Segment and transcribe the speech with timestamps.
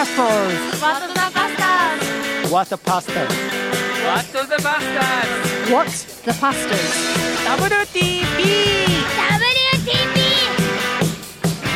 [0.00, 0.80] pastors?
[0.80, 2.50] What the pastors?
[2.50, 3.28] What the pastors?
[4.00, 5.88] What the Bastards What
[6.24, 6.90] the pastors?
[7.44, 8.40] WTP!
[9.28, 10.16] WTP!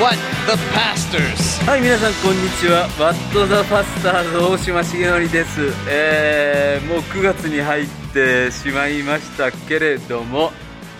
[0.00, 0.16] What
[0.46, 10.50] the Pastors はい皆さんこんにちはワット・ザ・ファスターズ大島重則です、えー、もう9月に入ってしまいましたけれども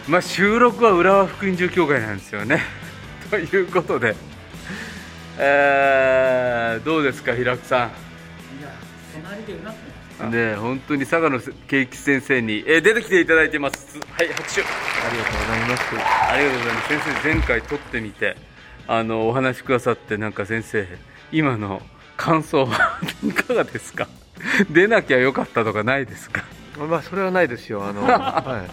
[0.06, 2.61] まあ収録は浦和福音住教会なんですよね
[3.31, 4.14] ということで、
[5.38, 7.90] えー、どうですか平久さ
[10.22, 10.30] ん？
[10.30, 13.98] ね本当に佐賀の圭一先生に、えー出てきていただいてます。
[13.98, 14.60] はい拍手。
[14.62, 14.64] あ
[15.12, 15.82] りがとうございます。
[16.32, 16.88] ありがとうございます。
[16.88, 18.36] 先生前回撮ってみて
[18.86, 20.86] あのお話しくださってなんか先生
[21.32, 21.82] 今の
[22.16, 24.07] 感想は いかがですか？
[24.71, 26.44] 出なきゃよかったとかないですか？
[26.79, 27.85] まあそれはないですよ。
[27.85, 28.64] あの、 は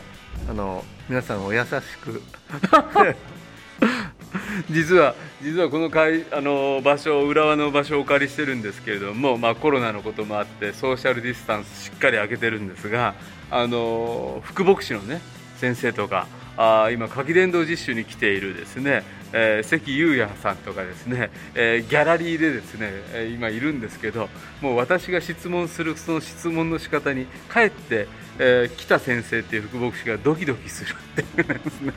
[0.45, 1.67] い、あの皆さんお優し
[2.03, 2.21] く。
[4.69, 13.15] 実は実はこの会あの場所浦和の場所をお借りしてるんですけれども、まあ、コロナのこともあってソーシャルディスタンスしっかり空けてるんですが
[13.49, 15.21] あの副牧師のね
[15.57, 24.29] 先生とかあ今夏季伝道実習に来ているですね、えー関裕也さんとかですね、えーギャラリーでですね、えー今いるんですけど
[24.61, 28.07] もう私が質問するその質問の仕方にかえって、
[28.39, 31.93] えー北先生っていう副牧師がドキドキするっていうんですね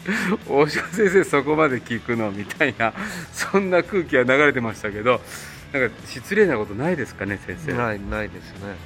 [0.48, 2.92] 大島先生そこまで聞くのみたいな
[3.32, 5.20] そんな空気が流れてましたけど
[5.72, 8.76] なんか失礼なことないですかね先生ないないですね。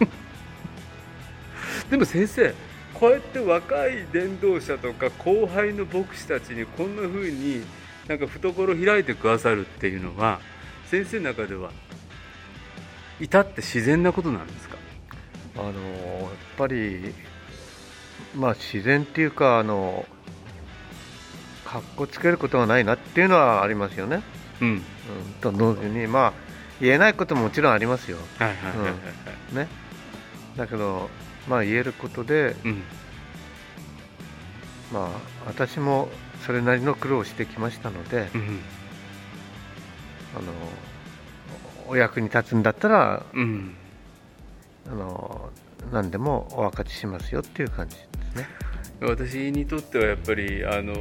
[1.90, 2.54] でも先生
[3.00, 7.64] こうやって若い伝道者とか後輩の牧師たちにこんな風に
[8.06, 10.38] なんか懐開いてくださるっていうのは
[10.84, 11.70] 先生の中では
[13.18, 14.76] 至って自然なことなんですか？
[15.56, 15.72] あのやっ
[16.58, 17.14] ぱり
[18.36, 20.04] まあ自然っていうかあの
[21.64, 24.22] かっこつけることはないなっていうのはありますよね。
[24.60, 24.82] うんうん、
[25.40, 26.32] と同時にまあ
[26.80, 28.18] 言えないことももちろんありますよ。
[28.38, 28.90] はいはいはいは
[29.52, 29.68] いね。
[30.56, 31.08] だけど
[31.48, 32.82] まあ言えることでうん
[34.92, 35.08] まあ
[35.46, 36.08] 私も
[36.46, 38.60] それなりの苦労をしてきましたので、うん
[40.36, 40.52] あの
[41.88, 43.74] お役に立つんだったらうん
[44.86, 45.50] あの
[45.92, 48.02] 何でもお分かちしますよっていう感じで
[48.32, 48.46] すね。
[49.00, 50.94] 私にとってはやっぱりあの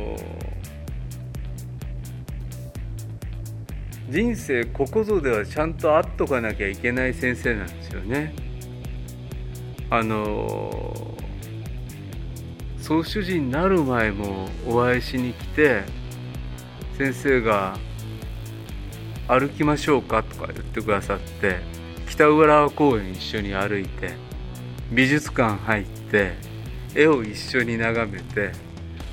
[4.09, 8.33] 人生ここぞではちゃんと会っとかなきゃいけない先生なんですよね。
[9.91, 11.15] あの
[12.81, 15.83] 総主人になる前もお会いしに来て
[16.97, 17.77] 先生が
[19.27, 21.59] 「歩きましょうか」とか言ってくださって
[22.09, 24.11] 北浦和公園一緒に歩いて
[24.91, 26.33] 美術館入って
[26.95, 28.51] 絵を一緒に眺めて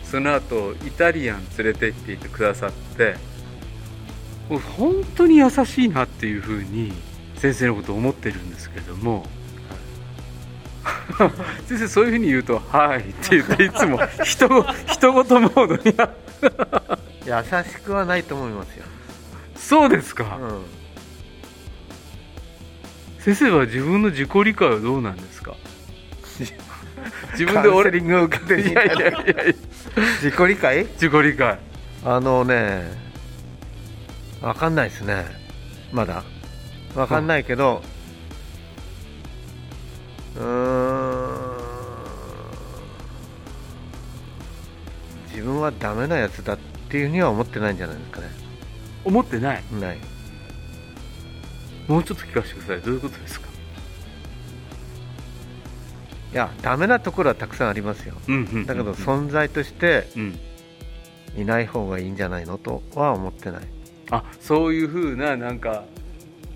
[0.03, 3.17] その後イタリアン連れて行ってくださって
[4.49, 6.93] もう本当に優しいなっていうふうに
[7.35, 9.27] 先生のこと思ってるんですけども
[11.69, 16.11] 先生そういうふうに言うと「はい」って言っていつも 人ご人事モードにな
[17.43, 18.85] 優しくはないと思いますよ。
[19.57, 20.63] そうですか、うん。
[23.21, 25.55] 先生は自分の自己理解はどうなんですか？
[27.33, 29.15] 自分で俺リングを受けていいやいやいや
[30.23, 30.85] 自己理解？
[30.85, 31.59] 自己理解。
[32.05, 32.83] あのね
[34.41, 35.25] 分かんないですね。
[35.93, 36.23] まだ。
[36.95, 41.57] 分かんないけどうーん。
[45.31, 46.59] 自分はダメなやつだっ
[46.89, 48.29] ていうふうには思ってないんじゃないですかね。
[49.05, 49.63] 思ってない？
[49.81, 49.99] ない。
[51.89, 52.81] もうちょっと聞かせてください。
[52.81, 53.47] どういうことですか？
[56.33, 58.15] いやダメなところはたくさんありますよ。
[58.29, 58.67] うんうんうん。
[58.67, 60.39] だけど存在としてうん。
[61.37, 63.63] いない方がいいんじゃないのとは思ってない。
[64.11, 65.85] あそういうふうななんか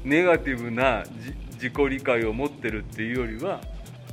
[0.05, 3.61] ネガティブなじ自己理解を持ってるっていうよりは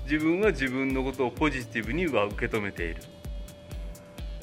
[0.04, 3.02] 自分は自分のことをポジティブには受け止めている。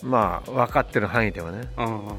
[0.02, 1.68] まあ分かってる範囲ではね。
[1.76, 2.16] ああ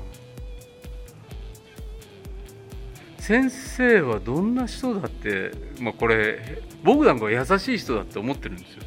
[3.19, 8.83] 先生はどんな人だって、まあ、これ僕なんかは優しい人だって思ってるんですよ。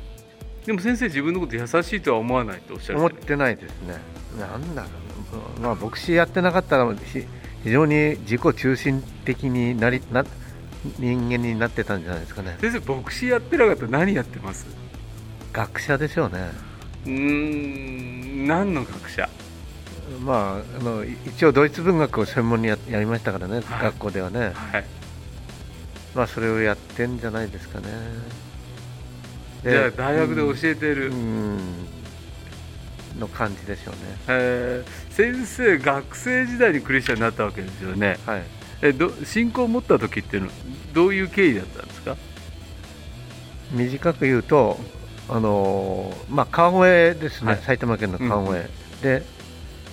[0.65, 3.97] でも先生自分のこと優しいとは思わないとおっしゃる思ってないですね。
[4.39, 4.89] なんだろ
[5.56, 7.25] うまあ牧師やってなかったらひ
[7.65, 10.25] 非常に自己中心的になりな
[10.99, 12.57] 人間になってたんじゃないですかね。
[12.61, 14.67] 先生牧師やってなかったら何やってます？
[15.53, 16.51] 学者でしょうね。
[17.07, 19.29] うーん何の学者？
[20.25, 23.63] まああのい一応ドイツ文学を専門にややりましたからね、はい。
[23.85, 24.53] 学校ではね。
[24.55, 24.85] はい。
[26.15, 27.87] まあそれをやってんじゃないですかね。
[29.65, 31.59] じゃあ大学で教えてる、うん
[33.19, 33.99] の感じでしょうね。
[34.29, 35.13] えー。
[35.13, 38.17] 先生学生時代にクリスチャンになったわけですよね。
[38.25, 38.43] はい
[38.83, 40.55] えど信仰を持った時っていうのは
[40.95, 42.17] どういう経緯だったんですか？
[43.73, 44.79] 短く言うと、
[45.29, 47.61] あのーまあ、川越ですね、はい。
[47.61, 48.69] 埼玉県の川越、
[49.03, 49.23] で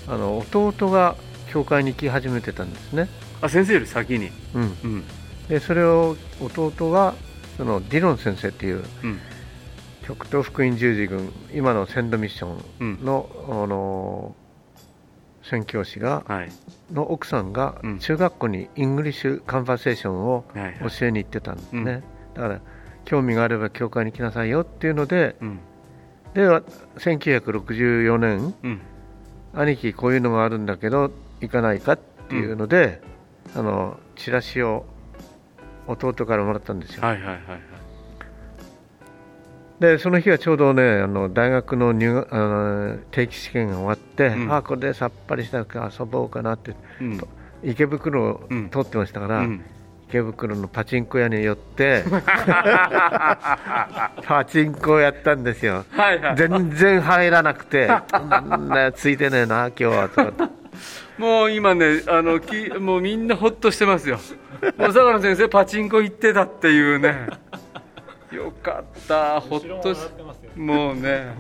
[0.08, 1.16] あの弟が
[1.50, 3.10] 教会に行き始めてたんですね、
[3.42, 4.30] あ先生より先に。
[4.54, 5.04] うん、うん。
[5.50, 7.16] でそれを弟が
[7.58, 9.20] そのディロン先生っていううん。
[10.08, 13.00] 極東福音十字軍今のセンドミッショうん。
[13.02, 14.45] ンの、あのー
[15.50, 16.52] 宣教師がはい。
[16.92, 18.00] の奥さんがうん。
[18.00, 20.74] 中学校に English conversation をはいはい。
[20.92, 21.86] 教えに行ってたんですね、うん。
[22.34, 22.62] だから
[23.06, 25.60] 興味があれば教会に来なさいよっていうのでうん。
[26.34, 26.62] でわ
[26.98, 28.82] 1964年うん。
[29.54, 33.02] 兄貴こういうのがあるんだけど行かないかっていうので、
[33.56, 34.86] あのチラシを
[35.88, 37.75] 弟からもらったんですよ、はいはいはいはい
[39.80, 44.54] でその日はちょうどねあの大学の入学あの定期試験が終わって、うん。
[44.54, 47.20] あこれでさっぱりしたから遊ぼうかなってうん。
[47.64, 48.70] 池袋をうん。
[48.70, 49.66] 通ってましたから、うん。
[50.08, 52.04] 池袋のパチンコ屋に寄って
[54.24, 55.84] パチンコをやったんですよ。
[55.90, 56.36] はいはい。
[56.38, 60.50] 全然入らなくて なついてねえな今日はとか。
[61.18, 64.20] もう今ねあのきもうみんなほっとしてますよ。
[64.78, 67.28] もう相良先生パチンコ行ってたっていうね
[68.32, 70.00] よかったほっとし
[70.56, 71.34] もうね。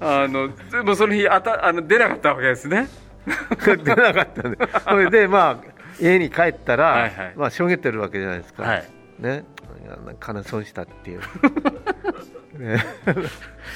[0.00, 2.88] あのでもその日あたあの出なかったわけですね。
[3.64, 4.58] 出なかったんで
[4.88, 7.32] それでまあ家に帰ったら、はいはい。
[7.36, 8.84] まあしょげてるわけじゃないですか、はい。
[9.18, 9.44] ね。
[10.20, 11.20] 金損したっていう、
[12.58, 12.78] ね。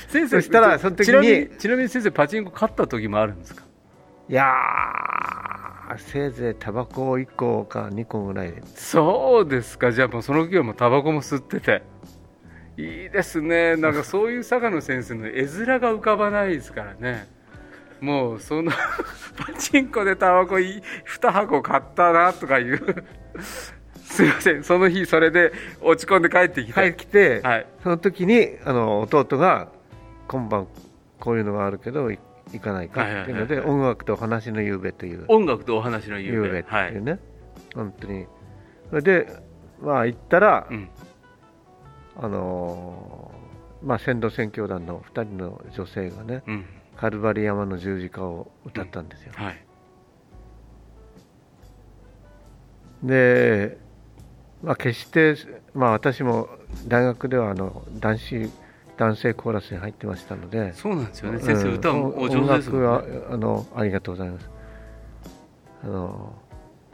[0.08, 3.62] 先そしたらその時にちなみにちなみに先生パチンコ勝った時もあるんですか？
[4.28, 8.52] いやーせいぜいタバコ1個か2個ぐらい。
[8.52, 9.92] でそうですか。
[9.92, 11.82] じゃあもうその時はもうタバコも吸ってて。
[12.76, 13.76] いいですね。
[13.76, 17.28] なんかそういう坂野先生の絵面が浮かばないですからね。
[18.00, 18.72] もうその
[19.36, 20.82] パチンコでタバコ2
[21.30, 23.04] 箱買ったなとかいう。
[24.04, 24.64] すいません。
[24.64, 27.66] その日それで落ち込んで帰ってきて、帰ってきて、はい。
[27.82, 29.68] その時にあの弟が
[30.28, 30.66] 今晩
[31.18, 32.10] こういうのがあるけど
[32.52, 33.02] い行かないか。
[33.02, 33.74] っていうので、はいはい。
[33.74, 35.24] 音楽と話の夕べという。
[35.28, 36.48] 音楽とお話の夕べ。
[36.48, 37.18] 夕べってはいいうね、
[37.74, 38.26] 本当に。
[38.90, 39.36] それで
[39.80, 40.88] まあ行ったら、うん。
[42.16, 43.42] あのー
[43.84, 46.64] まあ先導宣教団の2人の女性がねうん。
[46.96, 49.64] カルバリ山の十字架を歌ったんですよ、はい。
[53.02, 53.78] で、
[54.62, 55.34] まあ、決して、
[55.74, 56.48] まあ、私も
[56.86, 58.50] 大学ではあの男子
[59.02, 60.72] 男性コーラスに入ってましたので。
[60.74, 61.38] そうなんですよね。
[61.38, 61.42] うん。
[61.44, 64.50] 先生歌もお上手ですもん音ね楽はあのありがとうございます。
[65.84, 66.32] あの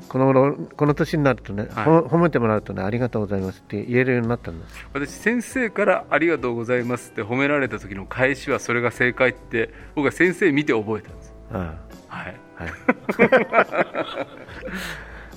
[0.09, 1.85] この頃この年になるとね、はい。
[1.85, 4.87] ほ褒めてもらうとねありがとうございますって言えるようになったんです。
[4.95, 11.35] 私先生から「ありがとうございます」って褒められた時の返しはそれが正解って僕は先生見て覚えたんです。
[11.53, 11.75] あ
[12.09, 12.41] はい。
[12.59, 12.73] あはい。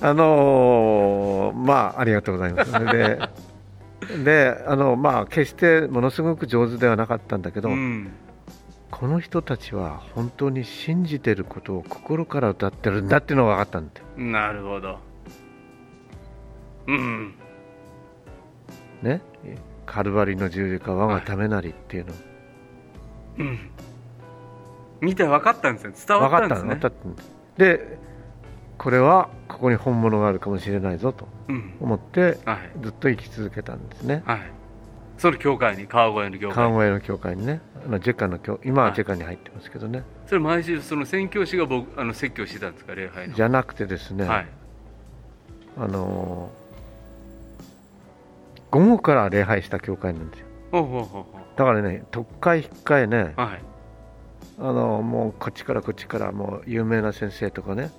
[0.00, 2.72] あのーまあありがとうございます。
[2.72, 3.20] で
[4.24, 8.12] であのまあ決してものすごく上手ではなかったんだけど、うん。
[8.90, 14.06] この人たちは本当に信じてることを心から歌ってるんだっていうのが分かったんだよ。
[14.18, 14.98] なるほど。
[16.86, 17.34] うん
[19.02, 19.22] ね？
[19.86, 22.12] カルバリの十字架我がためなりっていうの、
[23.38, 23.70] うん。
[25.00, 26.78] 見て分かったんですね伝わったんですね。
[27.56, 27.98] で
[28.78, 31.74] これはここに本物があるかもしれないぞとうん。
[31.80, 32.58] 思ってはい。
[32.82, 34.22] ずっと生き続けたんですね。
[34.26, 34.40] はい。
[35.18, 36.54] その教会に川越の教会。
[36.56, 37.60] 川越の教会にね。
[37.86, 38.96] あのジェカの教今ははい。
[38.96, 43.34] ジェカに入ってますけどね、それ毎週その宣教師が僕あの説教してたんですか礼拝の。
[43.34, 44.46] じゃなくてですね、はい。
[45.78, 46.62] あのー
[48.70, 50.46] 午後から礼拝した教会なんですよ。
[50.70, 51.26] ほうほうほうほ
[51.56, 53.60] だからね特会引っかえねうはい。
[54.58, 57.90] あのもうこっちからこっちからもう有名な先生とかね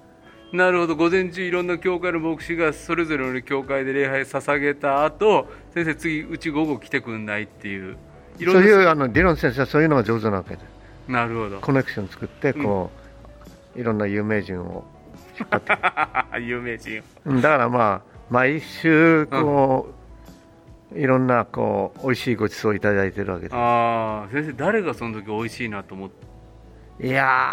[0.54, 0.96] なるほど。
[0.96, 7.98] 午前中いろんな教会の牧師がそれぞれの教会で礼拝捧げた後先生次うち午後来てくんないっていう。
[8.40, 10.62] そういうあの理論先生はそういうのが上手なわけで。
[11.08, 11.60] なるほど。
[11.60, 12.92] コネクション作ってこ
[13.76, 14.86] う、いろんな有名人を
[16.40, 19.92] 有名人うんだからまあ毎週こ
[20.96, 23.56] う、いろんなこう美味しいごちそうをいただいてるわけで。
[23.56, 26.10] ああ先生誰がその時美味しいなと思っ
[27.00, 27.08] て？
[27.08, 27.52] いや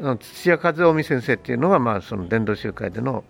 [0.00, 3.24] 土屋和臣先生っていうのがまあその伝道集会での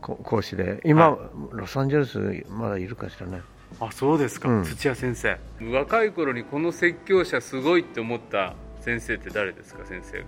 [0.00, 1.18] 講師で今、は
[1.52, 3.40] ロサンゼルスまだいるかしらね。
[3.78, 4.64] あそうですか、うん。
[4.64, 5.38] 土屋先生。
[5.72, 10.24] 若い頃にこの説教者すごいって思った先生って誰ですか先生が？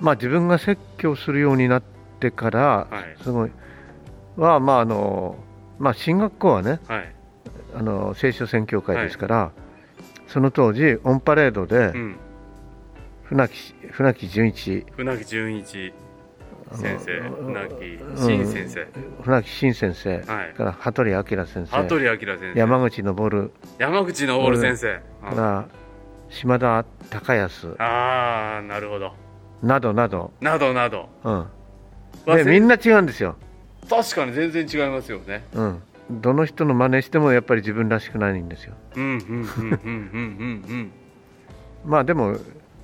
[0.00, 1.82] まあ自分が説教するようになっ
[2.18, 3.22] てから、はい。
[3.22, 3.50] すごい。
[4.36, 5.36] はまああの
[5.78, 7.14] まあ進学校はねはい。
[7.76, 9.52] あの聖書宣教会ですから、
[10.26, 12.16] その当時オンパレードでうん
[13.30, 14.84] 船木船木純一。
[14.96, 15.92] 船木純一
[16.72, 18.86] 先生うん船木新先生、
[19.22, 20.54] 船木新先生、はい。
[20.54, 21.76] から羽鳥明先生。
[21.76, 22.58] 羽鳥明先生。
[22.58, 25.36] 山口昇山口昇先生、うん。
[25.36, 25.68] から
[26.28, 27.76] 島田孝康。
[27.78, 29.14] ああなるほど。
[29.62, 31.08] などなど、などなど。
[31.22, 33.36] うん、でみんな違うんですよ、
[33.88, 35.44] 確かに全然違いますよね。
[35.54, 38.74] うん、どの人の真似してもやっぱり自分らしくないんですよ。
[38.96, 40.92] うんうんうんうんうんうん。
[41.84, 42.36] まあでも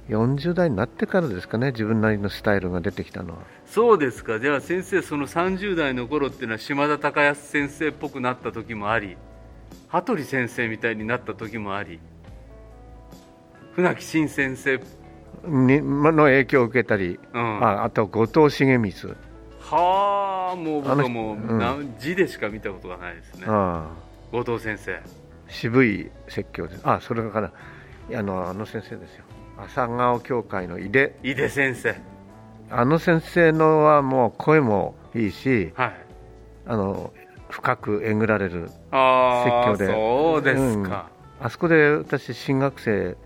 [0.09, 3.39] 40代になってからですかね自分なりのスタイルが出てきたのは。
[3.67, 4.39] そうですか。
[4.39, 9.17] じゃあ先生その30代の頃っていうのは島田孝康先生っぽくなった時もあり
[9.89, 11.99] 羽鳥先生みたいになった時もあり
[13.73, 14.81] 船木新先生。
[15.45, 17.65] にの影響を受けたり、うん。
[17.65, 19.15] ああと後藤重光、
[19.61, 21.59] はあもう僕はもう、うん。
[21.59, 23.45] な字でしか見たことがないですね。
[23.49, 23.91] あ
[24.33, 24.95] 後藤先生。
[24.95, 25.01] あ
[25.49, 26.81] 渋い説教です。
[26.85, 27.53] あそれから
[28.15, 29.25] あのあの先生ですよ
[29.59, 31.17] 朝顔協会の井出。
[31.23, 31.95] 井出先生。
[32.71, 35.97] あの先生のはもう声もいいしはい。
[36.67, 37.13] あの
[37.49, 39.87] 深くえぐられる説教で。
[39.87, 41.09] そうですか、
[41.41, 43.17] あそこで私新学生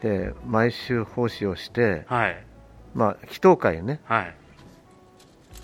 [0.00, 2.46] で毎週奉仕をして、はい。
[2.94, 4.00] まあ、祈祷会ね。
[4.04, 4.34] はい。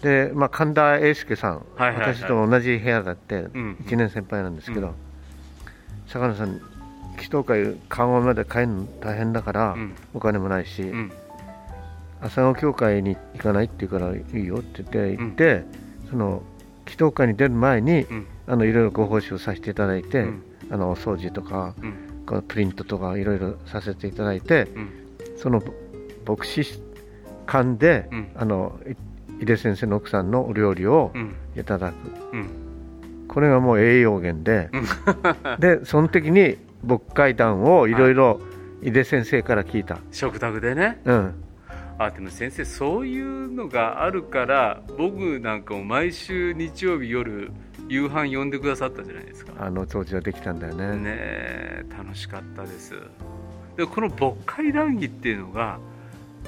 [0.03, 2.15] で、まあ、神田英介さん、はいはいはい。
[2.15, 3.47] 私と同じ部屋だってん。
[3.47, 4.95] 1年先輩なんですけど、うん。
[6.09, 6.61] 坂野さん
[7.19, 9.95] 祈祷会緩和まで帰るの大変だから、うん。
[10.15, 11.13] お金もないし、うん。
[12.21, 15.65] 朝顔協会に行かないって言うからいいよって言って行って、
[16.11, 16.43] その
[16.87, 18.27] 祈祷会に出る前に、うん。
[18.47, 20.43] あのいろいろご奉仕をさせていただいて、うん。
[20.71, 21.95] あのお掃除とか、うん。
[22.27, 24.91] このプリントとかいろいろさせていただいて、うん。
[25.37, 25.63] その
[26.27, 26.81] 牧師
[27.47, 28.29] 館で、うん。
[28.37, 31.35] あのい井出先生の奥さんのお料理をうん。
[31.57, 31.95] いただく、
[32.33, 32.49] うん。
[33.29, 34.71] これがもう栄養源で、
[35.59, 38.41] でその時に牧会談をいろいろ
[38.83, 41.01] 井出先生から聞いた、食卓でね。
[41.05, 41.35] うん、
[41.99, 47.51] あでも先生そういうのがあるから僕なんかも毎週日曜日夜
[47.89, 49.53] 夕飯呼んでくださったじゃないですか。
[49.59, 50.97] あの当時はできたんだよね。
[50.97, 52.95] ねえ楽しかったです。
[53.77, 55.79] でこの牧会談義っていうのが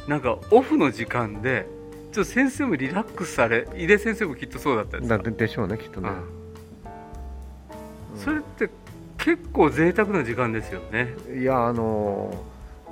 [0.08, 1.66] なんかオフの時間で
[2.12, 6.10] ちょっと先生もリラックスされ井出先生もきっとそうだったんですだかででしょうねきっとね、
[8.14, 8.20] うん。
[8.20, 8.68] それって
[9.24, 11.14] 結構贅沢な時間ですよね。
[11.34, 12.44] いやあの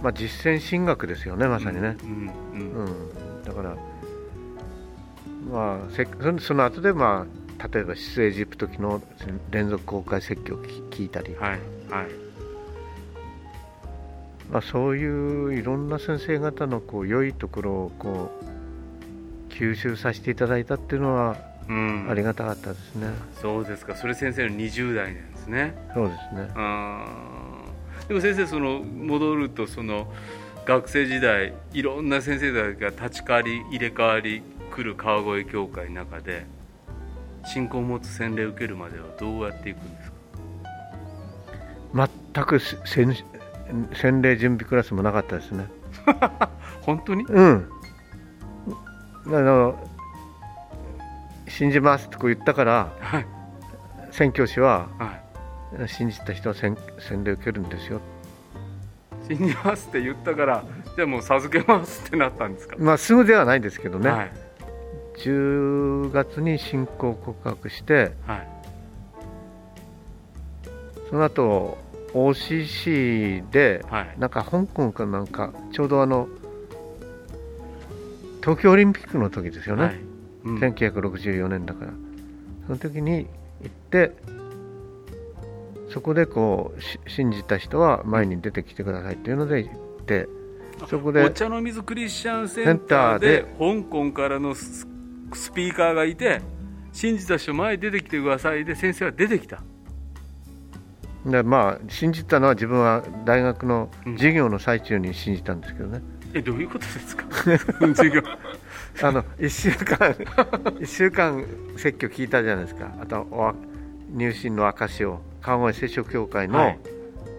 [0.02, 3.44] まあ実践神学ですよねまさにね、うんうんうん。
[3.44, 3.76] だから
[5.50, 7.26] まあせそのその後でま
[7.58, 9.02] あ例えば出エジプト記の
[9.50, 11.60] 連続公開説教を聞聞いたり、はいはい。
[14.50, 18.30] まあ、そういういろんな先生方のこう良いところをこ
[19.50, 21.36] う吸収させていただいたっていうのは
[21.68, 22.06] うん。
[22.10, 23.08] ありがたかったですね、
[23.40, 23.94] そうですか。
[23.94, 25.74] それ先生の20代なんですね。
[25.94, 26.48] そうですね。
[28.08, 30.12] でも先生その戻るとその
[30.64, 34.42] 学生時代いろんな先生たちが立ち替わり入れ替わり
[34.74, 36.46] 来る川越教会の中で
[37.44, 42.08] 信仰を持つ洗礼を受けるまではどうやっていくんですか？
[42.34, 43.16] 全くせ洗
[43.94, 45.66] 洗礼準備クラスもなかったですね。
[46.82, 47.24] 本当に？
[47.24, 47.68] うん。
[49.26, 49.88] あの
[51.48, 53.26] 信じますってこう言ったからはい。
[54.10, 55.21] 宣教師ははい
[55.86, 58.00] 信じた人は洗洗礼受けるんですよ。
[59.28, 60.64] 信じますって言ったから
[60.96, 64.32] じゃあもう授けますってなったんですか、まあすぐではないですけどね、はい。
[65.18, 68.48] 10月に信仰告白してはい。
[71.08, 71.78] その後
[72.14, 74.14] OCC ではい。
[74.18, 76.28] なんか香港かなんかちょうどあの
[78.40, 80.00] 東京オリンピックの時ですよね、はい。
[80.44, 80.58] うん。
[80.58, 81.92] 1964年だから。
[82.66, 83.26] その時に
[83.62, 84.12] 行って
[85.92, 90.28] そこでこうし信じた人は前に出てきてくださいっていうので行って
[90.88, 94.86] そこおで茶の水クリスチャンセンターで香港からのス
[95.34, 96.40] スピーカーがいて
[96.92, 99.62] 信じた人前に出てきてくださいで先生は出てきた。
[101.26, 106.02] でまあ信じたのは自分は大学の授業の最中に信じたんですけどね、
[106.34, 107.24] えどういうことですか？
[107.94, 108.22] 授業。
[109.02, 110.14] あの1週間
[110.80, 111.44] 一週間
[111.76, 112.90] 説教聞いたじゃないですか。
[113.00, 113.54] あとお
[114.12, 116.78] 入信の証を川越聖書協会のはい。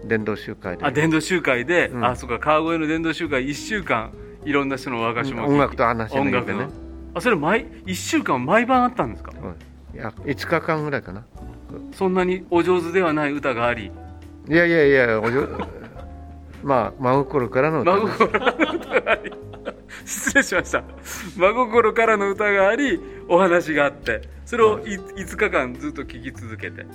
[0.06, 2.06] 伝道集会で、あ伝道集会で、うん。
[2.06, 4.12] あそうか川越の伝道集会1週間
[4.44, 6.58] いろんな人の和菓子も音楽と話音楽の。
[6.62, 6.74] のね
[7.15, 9.32] あそれ毎1週間毎晩あったんですか？
[9.42, 9.98] うん。
[9.98, 11.24] いや5日間ぐらいかな。
[11.94, 13.92] そんなにお上手ではない歌があり。
[14.50, 15.48] いやいやいやおじょ
[16.63, 19.34] まあ真心からの歌真心からの歌があり。
[20.06, 20.84] 失礼しました。
[21.38, 24.22] 真心からの歌がありお話があって。
[24.46, 26.86] それをい5日間ずっと聴き続けて。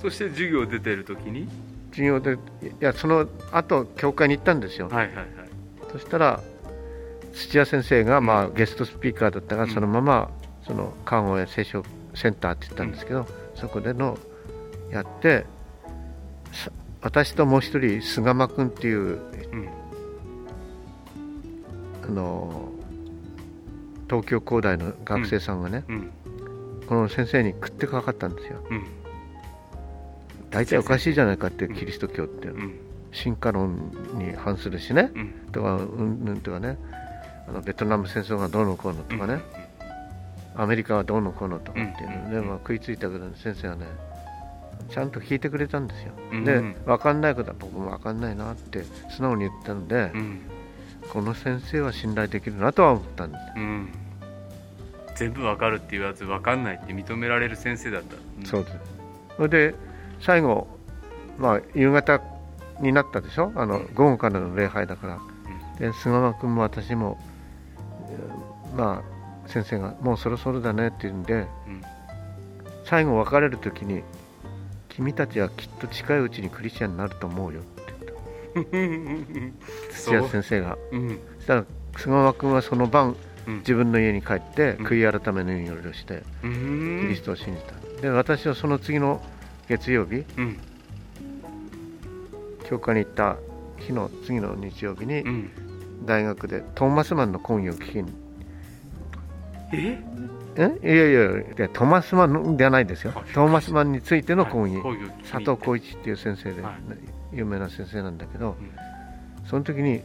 [0.00, 1.48] そして授業出てる時に？
[1.90, 2.36] 授業でい
[2.80, 5.26] やその後教会に行ったんですよ、はいはいはい。
[5.90, 6.42] そしたら
[7.32, 9.70] 土屋先生が、まあ、ゲストスピーカーだったが、うん。
[9.70, 10.30] そのまま
[10.66, 11.82] その看護や清少
[12.14, 14.18] センターって言ったんですけど、そこでの
[14.90, 15.46] やって
[16.52, 19.18] さ私ともう一人菅間君っていう
[19.52, 19.68] うん。
[22.04, 22.70] あの
[24.08, 26.10] 東京工大の学生さんがね、うん。
[26.86, 28.64] この先生に食ってかかったんですよ。
[28.70, 28.86] うん。
[30.50, 32.78] 大体おかしいじゃないかってキリスト教って、うん。
[33.12, 35.32] 進化論に反するしね、うん。
[35.52, 36.78] とかうんぬんとかね。
[37.48, 39.40] あのベトナム戦争がどうのこうのとかね、
[40.56, 42.48] アメリカはどうのこうのとかっていうので、うん。
[42.48, 43.86] まあ、食いついたけど先生はね
[44.90, 46.44] ちゃんと聞いてくれたんですよ、うん。
[46.44, 50.40] で分かんないことは僕も分かんないなって素直に言ったので、うん
[51.12, 53.42] この先生は信頼できるなとは思ったんです。
[53.56, 53.88] うん。
[55.16, 58.44] 全部わかるって言わずわかんないって認められる先生だった、うん。
[58.44, 58.76] そうです。
[59.36, 59.74] それで
[60.20, 60.68] 最後、
[61.38, 62.20] まあ、夕方
[62.80, 63.52] になったでしょ？
[63.54, 65.18] あの午後からの礼拝だから、
[65.78, 67.18] で菅間君も私も、
[68.10, 69.02] えーま
[69.46, 71.82] あ、先生がもうそろそろだねって言うんでうん。
[72.84, 74.02] 最後別れる時に
[74.88, 77.62] 君たちはきっと近いうちにクリスチャンになると思うよ
[79.92, 81.20] 土屋先生がうん。
[81.38, 81.64] そしたら
[81.96, 83.58] 菅間君はその晩うん。
[83.58, 86.48] 自分の家に帰って悔い改めの祈りをしてキ
[87.08, 89.22] リストを信じたで私はその次の
[89.68, 90.24] 月曜日
[92.68, 93.36] 教会に行った
[93.78, 95.24] 日の次の日曜日に
[96.04, 98.12] 大学でトーマスマンの講義を聞きに
[99.72, 100.02] え
[100.56, 108.70] えいやいやいやトーマスマンではないですよトーマスマンについての講義講義を聞きに佐藤浩一っていう先生で、はい有名な先生なんだけど、うん。
[109.48, 110.02] その時に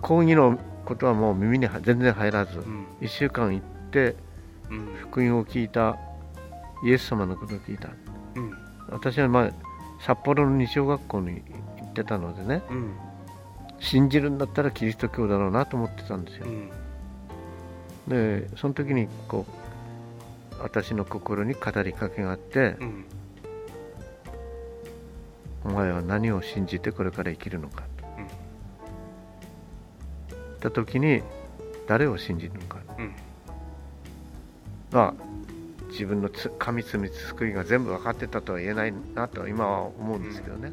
[0.00, 2.86] 講義のことはもう耳には全然入らず、うん。
[3.00, 4.16] 1週間行って
[4.70, 4.94] うん。
[5.00, 5.96] 福音を聞いた
[6.84, 7.88] イエス様のことを聞いた。
[8.36, 8.52] うん。
[8.90, 9.50] 私は、まあ、
[10.00, 11.42] 札幌の日曜学校に
[11.78, 12.96] 行ってたのでねうん。
[13.80, 16.46] 信じるんだったらキリスト教だろうなと思ってたんですよ。
[16.46, 16.70] う、ん。
[18.08, 23.04] でその時にこう私の心に語りかけがあって、うん
[25.64, 27.82] お前は何を信じてこれから生きるのか。
[27.96, 28.26] とうん。
[28.26, 28.34] 言
[30.56, 31.22] った時に
[31.86, 32.78] 誰を信じるのか。
[32.98, 33.14] うん。
[34.90, 35.22] まあ
[35.90, 40.72] 自分のつ神罪救いが全部分かってたとは言えないなと今は思うんですけどね、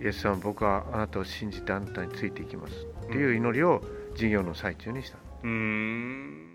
[0.00, 2.86] イエス様僕はあなたを信じてあなたについていきます。
[3.06, 5.18] っていう祈りを授業の最中にした。
[5.42, 6.52] うーん。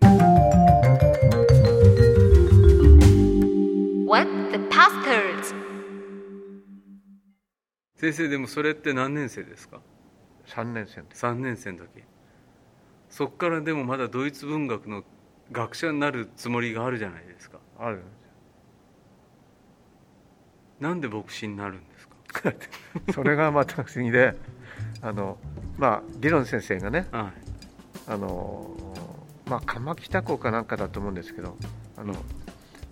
[4.06, 5.67] What the pastors?
[7.98, 9.80] 先生でもそれって何年生ですか
[10.46, 11.88] ？3年生です3年生の時。
[13.10, 15.02] そっからでもまだドイツ文学の
[15.50, 17.58] 学者になるつもりがあるじゃないですか。
[17.78, 18.02] ある。
[20.80, 22.52] なんで牧師になるんですか？
[23.12, 24.36] それがまた不思議で
[25.02, 25.38] あの
[25.76, 27.32] まあ理論先生がねは
[28.06, 28.76] あの
[29.46, 31.56] まあ鎌北港かなんかだと思うんですけど
[31.96, 32.14] あの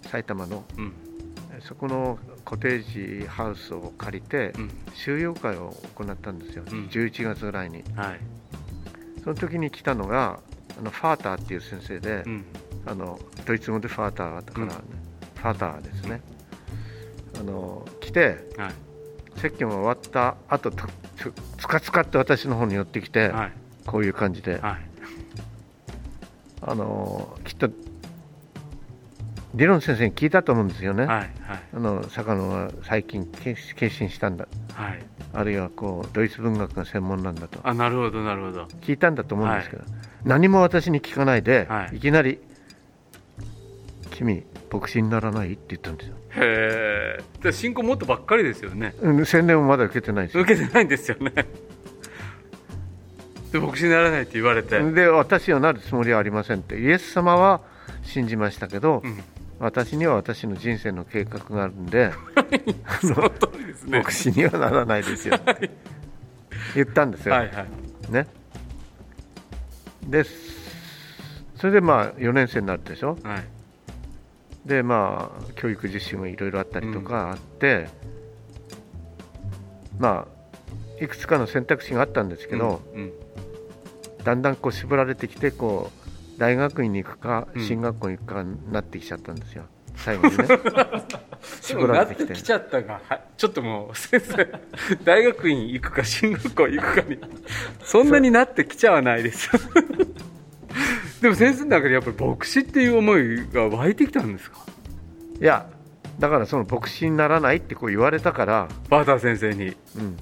[0.03, 0.93] 埼玉のいうん
[1.61, 4.71] そこのコテージハウスを借りてうん。
[4.95, 6.87] 収容会を行ったんですよ、うん。
[6.87, 7.83] 11月ぐらいに。
[7.95, 8.21] はい。
[9.23, 10.41] その時に来たのが
[10.79, 12.45] あのファーターっていう先生で、うん。
[12.87, 14.73] あのドイツ語でファーターだから、ね
[15.35, 15.43] うん。
[15.43, 16.21] ファーターですね。
[17.39, 18.73] あの来てはい。
[19.37, 23.53] 説教が終わった後とつつかつかって私の方に寄ってきて、はい。
[23.87, 24.79] こういう感じで、はい。
[26.63, 27.71] あのきっと
[29.57, 31.31] 理論先生に聞いたと思うんですよね、はいはい。
[31.75, 34.47] あの坂野は最近決決心したんだ。
[34.75, 35.03] はい。
[35.33, 37.59] あるいはこうドイツ文学が専門なんだと。
[37.63, 38.65] あなるほどなるほど。
[38.83, 39.85] 聞いたんだと思うんですけど、
[40.25, 41.97] 何も私に聞かないで、はい。
[41.97, 42.39] い、きなり
[44.13, 48.95] 「君牧師にならない?」って言ったんですよ、へえで進行もっとばっかりですよね。
[49.01, 50.43] うん、宣伝もまだ受けてないですよ。
[50.43, 51.33] 受けてないんですよね。
[53.53, 56.79] で牧師にならないって言われて、で私はなるつもりはありませんって。
[56.79, 57.63] イエス様は
[58.03, 59.19] 信じましたけど、うん、
[59.59, 62.13] 私には私の人生の計画があるんで
[63.01, 63.99] その通りですね。
[64.01, 65.39] 牧師にはならないですよ。
[66.75, 68.13] 言ったんですよ、はいはい。
[68.13, 68.27] ね。
[70.07, 70.25] で
[71.57, 73.17] それでまあ4年生になるでしょ？
[73.23, 73.45] はい。
[74.67, 77.89] でまあ教育実習もいろいろあったりとかあって、
[79.99, 80.27] ま
[81.01, 83.13] あいくつかの選択肢があったんですけど、うんうん。
[84.23, 86.06] だんだんこう絞られてきてこう
[86.39, 87.63] 大学院に行くかうん。
[87.63, 89.65] 進学校に行くかになってきちゃったんですよ。
[89.97, 90.47] 最後にね。
[91.61, 94.47] 絞られてきてなってきちゃったがはちょっともう先生
[95.05, 97.19] 大学院行くか進学校行くかに。
[97.83, 99.47] そんなになってきちゃわないです。
[99.55, 99.61] よ
[101.23, 104.59] でも先生の中でやっぱり牧師っていう思いが湧いてきたんですか？
[105.41, 105.67] いや
[106.19, 109.69] だからその牧師にならないってこう言われたから、バーター先生に。
[109.97, 110.17] うん、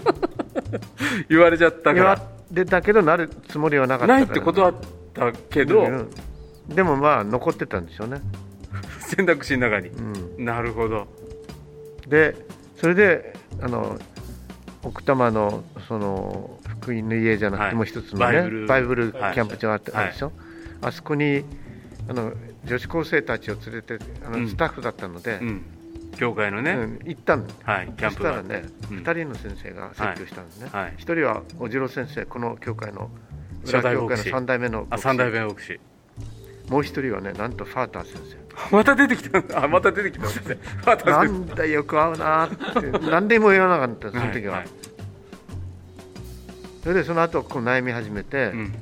[1.28, 4.74] 言われちゃったかられたけどなるつもりはなかったないって断っ
[5.14, 6.10] たけど、うん
[6.68, 8.20] でもまあ残ってたんでしょうね、
[9.00, 9.88] 選択肢の中に。
[9.88, 11.08] うん、なるほど。
[12.06, 12.36] で
[12.76, 13.98] それであの
[14.84, 17.70] 奥多摩のその福音の家じゃなくはい。
[17.70, 18.66] てもう一つのね、バイブル。
[18.66, 19.34] バイブルキはい。
[19.34, 20.30] ャンプ場あって、あるでしょ。
[20.80, 21.44] あそこに
[22.08, 22.32] あの
[22.64, 24.48] 女子高生たちを連れてあの、うん。
[24.48, 25.62] スタッフだったので、うん
[26.16, 28.36] 教会のね、うん行ったんはいキャンプが。
[28.36, 28.98] そしたらね、うん。
[28.98, 30.94] 2人の先生が説教したんですね、はい。
[30.98, 33.10] 1人はおじろ先生この教会の
[33.64, 35.02] 裏教会の3代目のあ牧師。
[35.02, 35.80] 三代目牧師。
[36.68, 38.40] もう1人はねなんとファーター先生。
[38.76, 39.40] また出てきた。
[39.40, 44.68] んだあまた出てきたんですねまたな出てんだよく合うなーって何でも言わなかったその時は、はい。
[46.82, 48.72] それでその後こう悩み始めて、うん。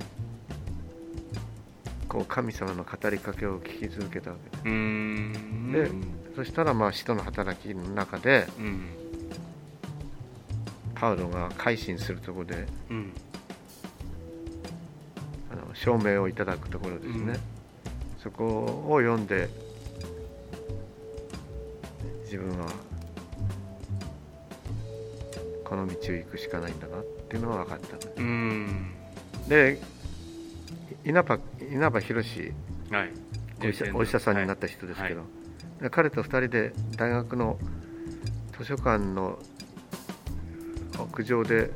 [2.09, 4.71] こう神様の語りかけを聞き続けたわけ。
[4.71, 5.99] ですで
[6.39, 8.87] そしたらまあ使徒の働きの中でうん
[10.95, 13.13] パウロが改心するところでうん
[15.51, 17.41] あの証明をいただくところですね、うん
[18.23, 18.45] そこ
[18.89, 19.49] を読んで
[22.25, 22.67] 自分は
[25.65, 27.97] この道を行くしかないんだなっていうのは分かった。
[27.97, 28.91] んですうん。
[29.49, 29.81] で
[31.05, 32.21] 稲葉稲葉博
[32.91, 33.11] はい。
[33.63, 35.38] お医者お医者さんになった人ですけど、で
[35.91, 37.59] 彼と2人で大学の
[38.59, 39.39] 図書館の
[40.99, 41.71] 屋上で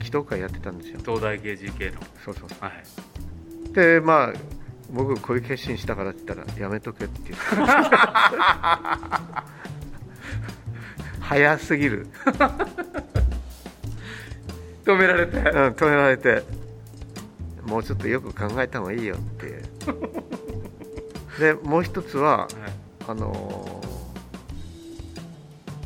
[0.00, 1.00] 祈祷会やってたんですよ。
[1.04, 2.00] 東大 KGK の。
[2.24, 2.84] そうそうそはい、
[3.70, 4.32] うでまあ
[4.92, 7.44] 僕こういう決心したからって言ったらやめとけって言って
[11.20, 12.06] 早すぎる、
[14.84, 15.38] 止められて。
[15.38, 16.42] うん、止められて。
[17.66, 19.62] もうちょっとよく考えた方がいいよっていう。
[21.40, 22.48] でもう一つははい
[23.08, 23.94] あのー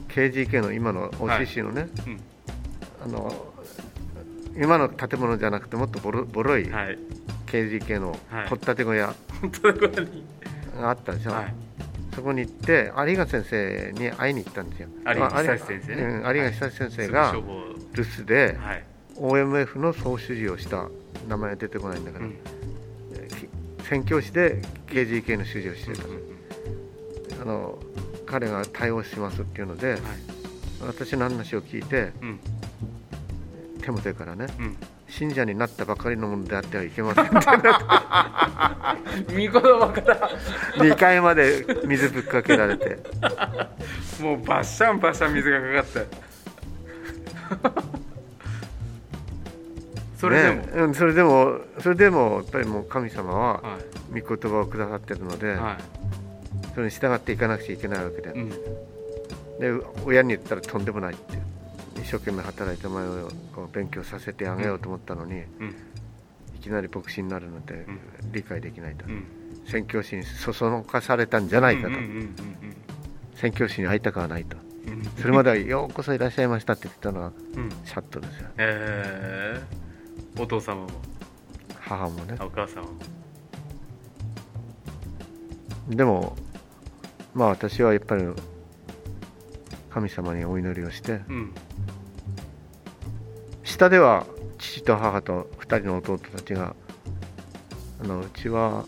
[0.09, 2.21] KGK の今の OCC のね、うん。
[3.05, 3.33] あの
[4.57, 6.99] 今の建物じゃなくてもっとボロボロいはい。
[7.47, 8.49] KGK のはい。
[8.49, 9.15] 掘ったて小屋。
[10.81, 11.55] があったでしょ、はい。
[12.15, 14.89] そこに行って有賀先生に会いに行ったんですよ。
[15.07, 16.03] 有賀まあ久志先生ね。
[16.03, 17.33] うん有賀久志先生が
[17.95, 18.85] 留守ではい。
[19.17, 20.89] OMF の総主事をした
[21.29, 22.35] 名前出てこないんだから、うん。
[23.85, 26.38] 宣教師で KGK の主事をしてた、うんうん
[27.41, 27.79] あの
[28.27, 30.01] 彼が対応しますっていうので、はい。
[30.87, 32.41] 私の話を聞いてうん。
[33.83, 34.77] 手も手からねうん。
[35.09, 37.35] 信者になったばかりのものであってはいけませんって
[39.33, 40.31] 見言葉 から
[40.77, 42.99] 2階まで水ぶっかけられて。
[44.21, 46.07] もうバッシャンバッシャン水がかかって
[50.19, 53.79] それでも、ねうん、それでもそれでもやっぱりもう神様はは
[54.11, 55.51] 御言葉をくださってるので、い。
[55.51, 55.79] は
[56.79, 58.51] それに従っていかなくちゃいけないわけで,、い、うん、
[59.81, 61.37] で親に言ったらとんでもないって
[61.97, 65.75] 一生懸命働いてお前をこう勉強させてあげようと思ったのに、うん。
[66.55, 67.99] いきなり牧師になるなんてん。
[68.31, 69.25] 理解できないと、うん。
[69.67, 71.95] 宣教師にそそのかされたんじゃないかと、
[73.35, 74.57] 宣教師に会いたくはないと。
[75.21, 77.33] それまではようこそいらっしゃいましたって言ってたのは
[77.85, 78.49] シャットですよ。
[78.57, 80.89] えー、お父様も。
[81.81, 82.37] 母もね。
[82.39, 82.89] お母様も。
[85.89, 86.37] でも
[87.35, 88.25] まあ私はやっぱり
[89.91, 91.55] 神様にお祈りをしてうん。
[93.65, 94.27] 下では
[94.59, 96.75] 父と母と2人の弟たちが
[98.03, 98.85] あのうちは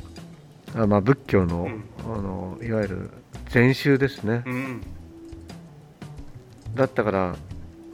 [0.75, 1.85] あ、まあ、仏教の,、うん。
[2.05, 3.11] あのいわゆる
[3.49, 4.83] 禅宗ですね、うん。
[6.75, 7.37] だったから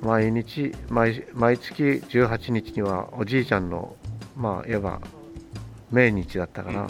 [0.02, 3.96] 毎日毎毎月18日にはおじいちゃんの
[4.36, 5.00] まあいわば
[5.90, 6.88] 命日だったから、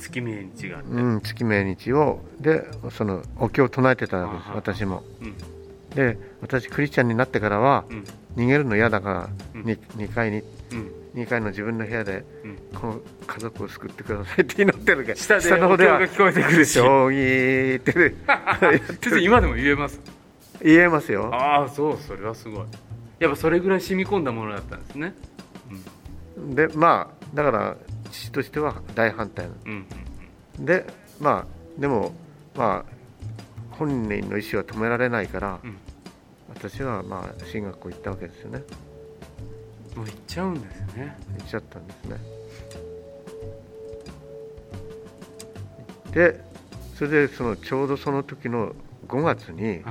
[0.00, 2.20] 月命日があって、うん月命日を。
[2.40, 5.02] でそのお経を唱えてたわけです私も。
[5.20, 5.34] うん。
[5.94, 8.04] で私クリスチャンになってからはうん。
[8.36, 9.62] 逃げるの嫌だからうん。
[9.62, 10.92] 2, 階にうん。
[11.14, 12.56] 2階の自分の部屋でうん。
[12.78, 15.12] この家族を救ってくださいって祈ってるけ。
[15.14, 16.72] ど下でお経が聞こえてくるし。
[16.74, 17.92] 将棋って
[19.02, 20.00] 先生今でも言えます？
[20.62, 21.30] 言えますよ。
[21.34, 22.64] ああそうそれはすごい。
[23.18, 25.14] やっぱそれぐらい染み込んだものだったんですね。
[26.54, 27.76] でまあだから
[28.10, 29.56] 父としては大反対なの。
[29.64, 29.72] うん
[30.58, 30.84] うんで
[31.18, 32.12] まあでも
[32.54, 35.76] まあ本人の意思は止められないから、うん。
[36.48, 38.62] 私はまあ進学校行ったわけですよね。
[39.96, 41.16] もう行っちゃうんですよね。
[41.38, 42.16] 行っちゃったんですね。
[46.12, 46.44] で
[46.96, 48.74] それでそのちょうどその時の
[49.08, 49.84] 5月にはい。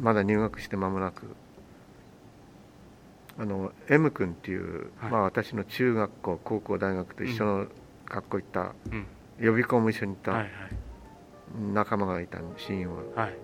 [0.00, 1.22] まだ入学して間もなく
[3.40, 5.10] あの M 君っていう、はい。
[5.10, 7.66] まあ、私の中学校高校大学と一緒の
[8.06, 9.06] 学校行った、うん。
[9.38, 10.50] 予備校も一緒に行った、はい
[11.72, 13.02] 仲間がいた親友はは。
[13.02, 13.34] いはい。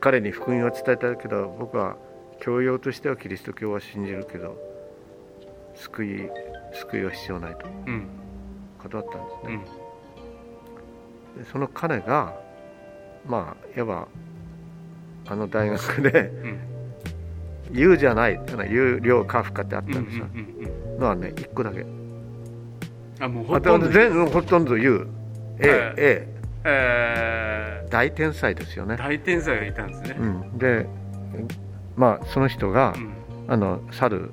[0.00, 1.96] 彼に福音を伝えたけど僕は
[2.40, 4.56] 教養としてはキリスト教は信じるけど
[5.74, 6.30] 救い
[6.72, 8.06] 救いは必要ないとうん。
[8.78, 9.64] 断ったんですね、
[11.36, 11.42] うん。
[11.44, 12.34] でその彼が
[13.26, 14.08] まあいわば
[15.26, 16.58] あの大学でうん
[17.74, 21.80] 「有じゃない」有料カフカってあったんですよ、うんのはね1個だけ。
[21.80, 22.04] うん
[23.20, 25.06] あもうほあととんど全部ほとんど U
[25.60, 25.94] A、はい。
[25.98, 26.28] A
[26.64, 27.86] え。
[27.90, 28.96] 大天才ですよね。
[28.96, 30.16] ー、、大天才がいたんですね。
[30.18, 30.86] うん、で
[31.96, 33.14] まあその人が、うん。
[33.46, 34.30] あの去る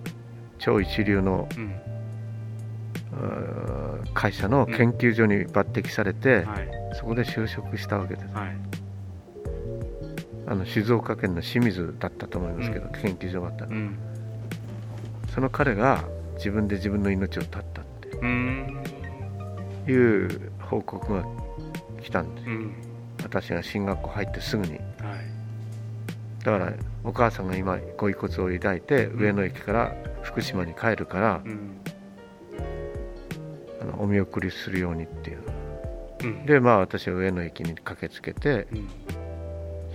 [0.57, 1.75] 超一流のうん。
[4.13, 6.69] 会社の研究所に抜擢されて、はい。
[6.93, 8.33] そこで就職したわけです。
[8.33, 8.80] はい
[10.51, 13.71] あの静岡県の清水だったと思いますけど、研究所があったの。
[13.71, 13.97] うん。
[15.33, 16.03] その彼が
[16.35, 17.85] 自分で自分の命を絶ったっ
[18.21, 18.83] うん
[19.85, 21.25] ていう報告が
[22.01, 22.73] 来たんですうん。
[23.23, 24.73] 私が進学校入ってすぐに。
[24.73, 24.81] はい。
[26.43, 26.73] だから
[27.05, 31.77] お母さんが今ご遺骨を抱いて上野駅から福島に帰るからうん。
[33.81, 35.39] あのお見送りするようにっていう
[36.23, 36.45] うん。
[36.45, 38.89] でまあ私は上野駅に駆けつけてうん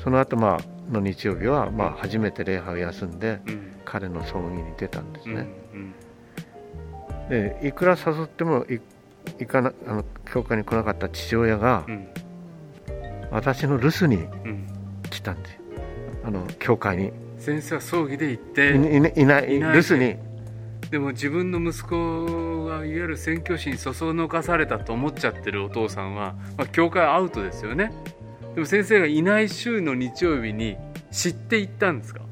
[0.06, 3.72] その後まあの日曜日はまあ初めて礼拝を休んでうん。
[3.84, 5.46] 彼の葬儀に出たんですうんね、
[7.28, 8.78] でいくら誘ってもい
[9.40, 12.06] 行かなあの教会に来なかった父親がうん。
[13.32, 14.68] 私の留守にうん。
[15.10, 15.58] 来たんですよ。
[16.24, 17.10] あの教会に。
[17.38, 20.16] 先生は葬儀で行っいていいないいない留守に。
[20.88, 27.92] でも自分の息子がいわゆる宣教師にそそのかされたと思っちゃってるお父さんは、まあ、教会アウトですよね
[28.56, 30.78] でも先生がいない週の日曜日に
[31.10, 32.22] 知って行ったんですか？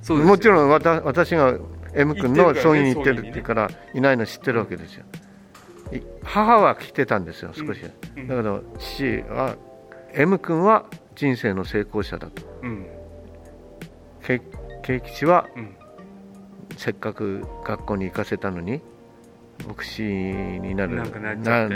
[0.00, 1.58] そうですよもちろんわた私が
[1.94, 4.00] M 君の葬儀に行ってるっていうからい。
[4.00, 5.04] ないの知ってるわけですよ。
[5.92, 7.80] い母は来てたんですよ少し、
[8.16, 8.26] うん。
[8.28, 9.56] だけど父は
[10.14, 12.42] M 君は人生の成功者だと。
[12.62, 12.86] うん。
[14.24, 14.40] け
[14.82, 15.76] 慶吉はうん。
[16.78, 18.80] せっかく学校に行かせたのに
[19.66, 20.96] 牧師になる。
[20.96, 21.74] なんかなっちゃって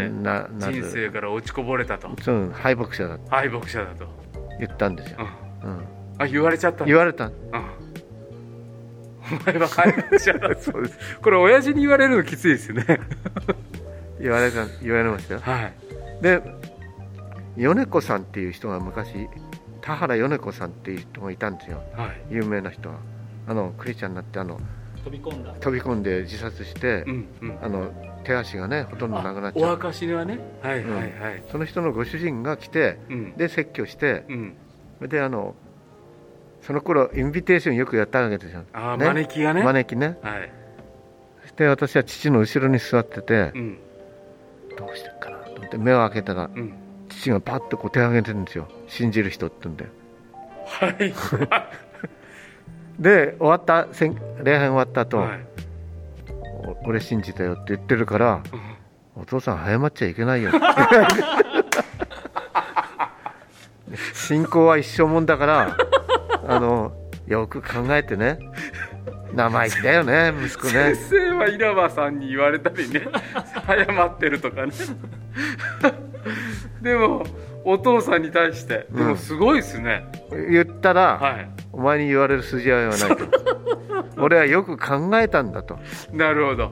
[0.59, 0.90] 人る。
[0.90, 2.11] 生から落ちこぼれたと。
[2.22, 4.07] そう敗北者だと敗北者だと、
[4.59, 5.18] 言ったんですよ。
[5.62, 5.85] う、ん、うん、
[6.18, 6.85] あ言われちゃった。
[6.85, 7.27] 言われた。
[7.27, 7.33] うん。
[9.29, 11.18] お前は敗北者だ そうです。
[11.20, 13.01] これ親父に言われるのきついですよね。
[14.20, 15.40] 言われた言われましたよ。
[15.40, 15.72] はい。
[16.22, 16.42] で
[17.57, 19.29] 米子さんっていう人が昔
[19.81, 21.83] 田原米子さんっていう人がいたんですよ。
[21.94, 22.22] はい。
[22.31, 22.96] 有名な人は。
[23.49, 24.59] あのクリスチャンになってあの
[25.07, 25.53] 飛び込んだ。
[25.53, 27.59] 飛び込んで自殺して、うんうん。
[27.62, 27.92] あの
[28.25, 29.77] 手足がねほとんどなくなっちおゃう。
[29.77, 30.40] 証にはね？
[30.61, 31.45] はいはいはい。
[31.53, 33.37] その人のご主人が来てうん。
[33.37, 34.57] で説教してうん。
[35.09, 35.55] であの
[36.62, 39.62] その頃インビテーションよくやったわけですよ、ああ、ね招きがね？
[39.62, 40.19] 招きね。
[40.23, 40.51] はい。
[41.42, 43.79] そして私は父の後ろに座っててう、ん。
[44.77, 46.75] どうしてるかなと思って目を開けたらうん。
[47.09, 48.66] 父がパッとこう手を挙げてるんですよ。
[48.88, 49.87] 信じる人って言うんで。
[50.66, 51.14] はい
[52.99, 53.87] で終わった
[54.43, 55.47] 礼拝終わった後、はい。
[56.85, 58.43] お俺信じたよって言ってるから
[59.15, 60.51] お父さん早まっちゃいけないよ
[64.15, 65.77] 信仰は一生もんだから
[66.49, 66.93] あの
[67.27, 68.39] よく考えてね。
[69.35, 70.95] 生意気だよね息子ね。
[70.95, 73.03] 先生は稲葉さんに言われたりね。
[73.67, 74.73] 早まってるとかね。
[76.81, 77.25] でも
[77.65, 78.87] お父さんに対して。
[78.91, 83.25] でもすごいですね、言ったら、はいお前に言われる筋合いはないと
[84.17, 85.79] 俺はよく考えたんだと、
[86.11, 86.71] なるほど。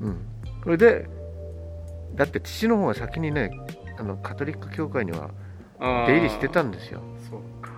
[0.00, 0.26] うん、
[0.62, 1.08] それで
[2.14, 3.50] だって父の方が先にね
[3.98, 5.30] あのカトリック教会には
[6.06, 7.00] 出入りしてたんですよ。
[7.28, 7.72] そうか。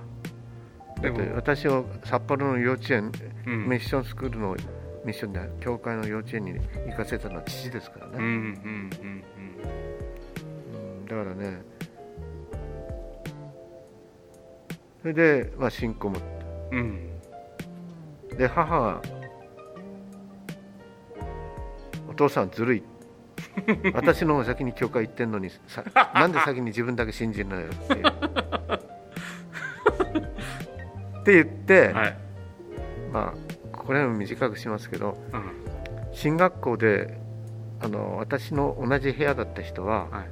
[1.00, 3.10] だって私を札幌の幼稚園、
[3.46, 3.68] うん。
[3.68, 4.54] ミッションスクールの
[5.06, 9.24] ミッションで教会の幼稚園に行かせたのは父ですからね、うんうんうん。
[10.74, 11.62] うんだからね
[15.06, 16.18] それで、まあ、信仰も
[16.72, 16.78] うん
[18.30, 19.00] うんで母は
[22.10, 22.82] お父さんずるい。
[23.94, 28.06] 私の方が先に教会行ってんのにさ なんで先に自分だけ信じるのよっていう。
[31.20, 32.16] って言って、はい。
[33.12, 33.32] ま
[33.72, 35.52] あこれも短くしますけどうん。
[36.14, 37.16] 進学校で
[37.80, 40.22] あの私の同じ部屋だった人は、は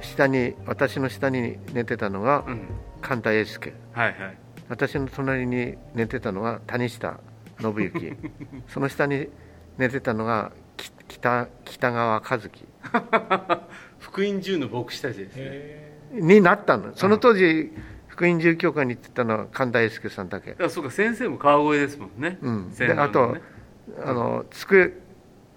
[0.00, 0.02] い。
[0.02, 2.68] 下に私の下に寝てたのがうん
[3.02, 3.74] 神田英介。
[3.92, 4.38] はいはい。
[4.68, 7.20] 私の隣に寝てたのが谷下
[7.60, 8.16] 信之。
[8.68, 9.28] その下に
[9.76, 12.66] 寝てたのがき北北川和樹。
[13.98, 15.92] 福音中の牧師たちですね。
[16.12, 16.94] になったの。
[16.94, 17.72] その当時
[18.08, 23.38] 福音住教会に行ってたのは神田英介さんだけ、あそうか先生も川越ですもんね、うん、で先あと
[24.04, 24.92] あの机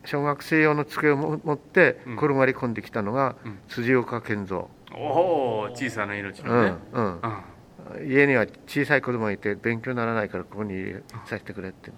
[0.05, 2.15] 小学生用の机をも持ってうん。
[2.15, 3.59] 転がり込んできたのがうん。
[3.67, 6.69] 辻岡健三、おお小さな命うのね。
[6.69, 7.19] んうん。
[7.21, 8.09] うん。
[8.09, 10.93] 家には小さい子供がいて勉強にならないからここに
[11.25, 11.91] させてくれって。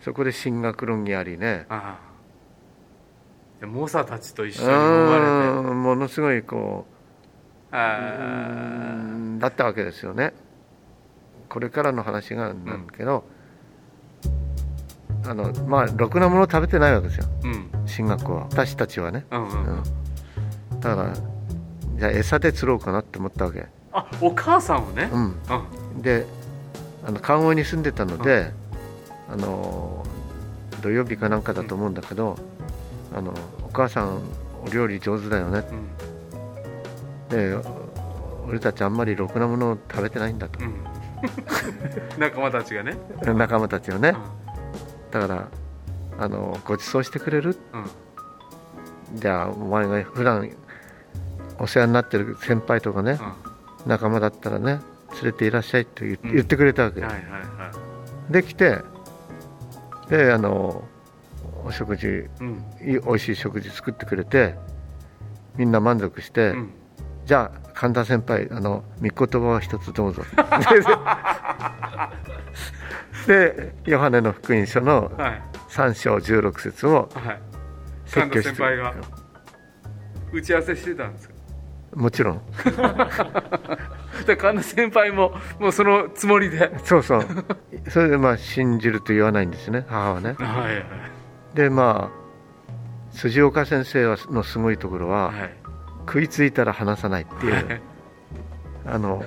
[0.00, 1.66] そこで進学論議ありね。
[1.68, 2.12] ああ。
[3.60, 5.68] で猛者たちと一緒に揉まれて。
[5.68, 6.86] うんものすごいこ
[7.72, 10.34] うあうんだったわけですよね。
[11.48, 13.24] これからの話がなんだけど、
[15.26, 17.26] あのまあろくなものを食べてないわけですよ。
[17.42, 17.86] ーうん。
[17.86, 18.44] 進学校は。
[18.44, 20.80] 私たちはね、うんうん、うん。
[20.80, 21.31] だから
[22.02, 23.64] じゃあ餌で釣ろうかなって思ったわけ。
[23.92, 25.08] あお母さんをね。
[25.12, 25.22] うん。
[25.94, 26.02] うん。
[26.02, 26.26] で
[27.06, 28.50] あの川越に住んでたので、
[29.30, 30.04] あの
[30.80, 32.36] 土曜日かなんかだと思うんだけど、
[33.14, 34.18] あのお母さん
[34.66, 35.64] お料理上手だよね。
[35.70, 37.28] うん。
[37.28, 37.56] で
[38.48, 40.58] 俺たちあんまりろくなものを食べてないんだと。
[40.58, 40.74] うん。
[42.18, 42.98] 仲間たちがね。
[43.22, 44.16] 仲間たちはね。
[45.12, 45.48] だから
[46.18, 47.56] あのご馳走してくれる？
[49.14, 50.50] じゃあお前が普段
[51.62, 53.18] お世話になってる先輩とかね
[53.86, 54.80] 仲間だったらね
[55.14, 56.32] 連れていらっしゃいって言,、うん。
[56.34, 57.70] 言ってくれたわけ、はいはいは
[58.28, 58.32] い。
[58.32, 58.78] できて
[60.08, 60.82] であの
[61.64, 62.06] お食事
[62.40, 62.64] うん。
[62.82, 64.56] いい美味しい食事作ってくれて
[65.56, 66.70] みんな満足して、うん。
[67.26, 70.22] じゃあ神田先輩あの御言葉を一つどうぞ。
[73.26, 75.42] でヨハネの福音書のはい。
[75.68, 77.40] 3章16節をはい。
[78.06, 78.94] 説教して神田先輩が
[80.32, 81.31] 打ち合わせしてたんですか？
[81.94, 82.42] もちろん。
[84.26, 86.70] で神田先輩ももうそのつもりで。
[86.84, 87.26] そうそう。
[87.88, 90.34] それでまあ信じると言わないんですね母はね。
[90.38, 90.84] はいはい。
[91.54, 95.54] でまあ辻岡先生はのすごいところは、はい。
[96.06, 97.82] 食いついたら話さないっていう、はい。
[98.86, 99.22] あの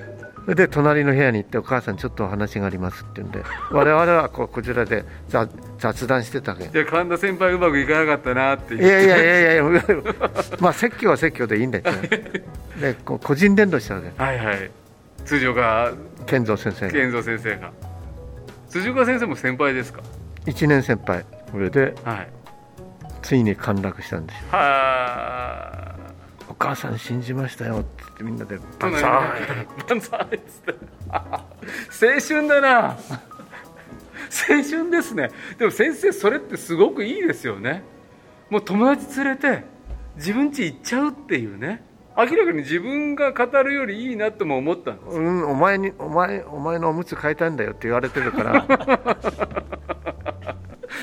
[0.54, 6.68] で隣の部屋に行って「お母さんちょっとお話があります」って言うんで我々はこうこちらで雑雑談してたわけ。
[6.68, 9.82] じゃあ神田先輩うまくいかなかったなってってやいやいやいやいや
[10.60, 11.96] まあ説教は説教でいいんだけど
[12.80, 14.22] でこう個人伝道したわけ。
[14.22, 14.70] はいはい。
[15.24, 15.92] 辻岡。
[16.26, 16.92] 健三先生が。
[16.92, 17.72] 健三先生が。
[18.68, 20.02] 辻岡先生も先輩ですか
[20.46, 21.24] ？1年先輩。
[21.50, 22.28] これではい
[23.22, 24.42] ついに陥落したんですよ。
[24.52, 24.58] は
[25.90, 25.95] あ「お
[26.58, 29.34] 母さん信じましたよ」って言ってみんなで「バン万ザ
[29.78, 30.96] 歳万歳っつって。
[32.06, 32.96] 青春だな。
[34.48, 35.30] 青春ですね。
[35.58, 37.82] でも先生それってすごくいいですよね。
[38.50, 39.64] もう友達連れて
[40.16, 41.84] 自分家行っちゃうっていうね。
[42.16, 45.18] 明らかに自分が語るよりいいなとも思ったんです。
[45.18, 48.66] うん、お前にお前お前のおむつ変えたんだよって言われてるから。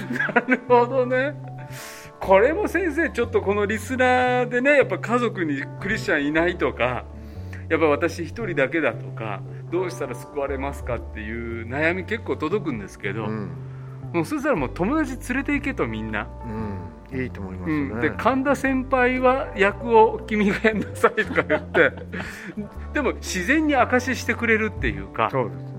[0.10, 1.36] なるほどね
[2.24, 7.04] これも先生ちょっとこのリスナーでねやっぱ家族にクリスチャンいないとか
[7.68, 9.42] やっぱ私一人だけだとか
[9.74, 13.52] どうしたら救われますかっていう悩み結構届くんですけど、うん、
[14.14, 16.30] もうそしたらもう友達連れて行けとみんな、
[17.12, 21.92] うん、いいと思いますうん、で神田先輩は役を君がやんなさいとか言って
[22.94, 25.28] でも自然に証ししてくれるっていうか。
[25.30, 25.74] そうですね。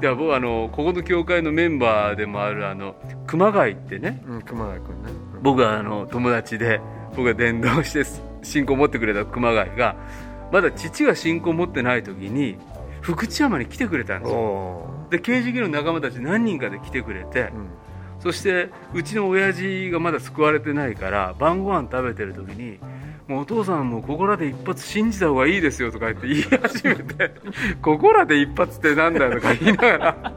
[0.00, 2.96] では僕あのここの教会のメンバーでもあるあの
[3.26, 4.22] 熊谷ってね。
[4.26, 6.80] うん熊谷君ね僕はあの友達で
[7.10, 8.02] 僕が伝道して
[8.42, 9.94] 信仰を持ってくれた熊谷が
[10.50, 12.56] まだ父が信仰を持ってない時に
[13.00, 14.38] 福知山に来てくれたんですよ。
[14.38, 17.68] おで刑事議の仲間たち何人かで来てくれてー、うん。
[18.18, 22.80] そしてうちの親父がまだ救われてないから晩ご飯食べてる時に
[23.28, 27.32] 「もうお父さんもここらで一発信じた方がいいですよ」とか言って言い始めて
[27.80, 30.32] 「ここらで一発ってなんだよ」とか言いながら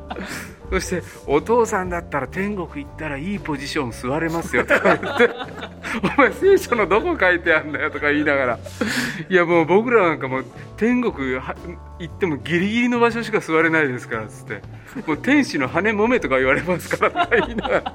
[0.69, 5.29] そして「お父さんだったら天国行ったらいいポジション座れますよ」とか言って
[6.17, 8.59] 「お前聖書のどこ書いてあんだよ」とか言いながら
[9.29, 10.45] 「いやもう僕らなんかもう
[10.77, 11.43] 天国行
[12.03, 14.61] ってもギリギリの場所しか座れないですから」っつって
[15.07, 17.67] 「もう天使の羽もめとか言われますから」とか言いな。
[17.67, 17.93] がら。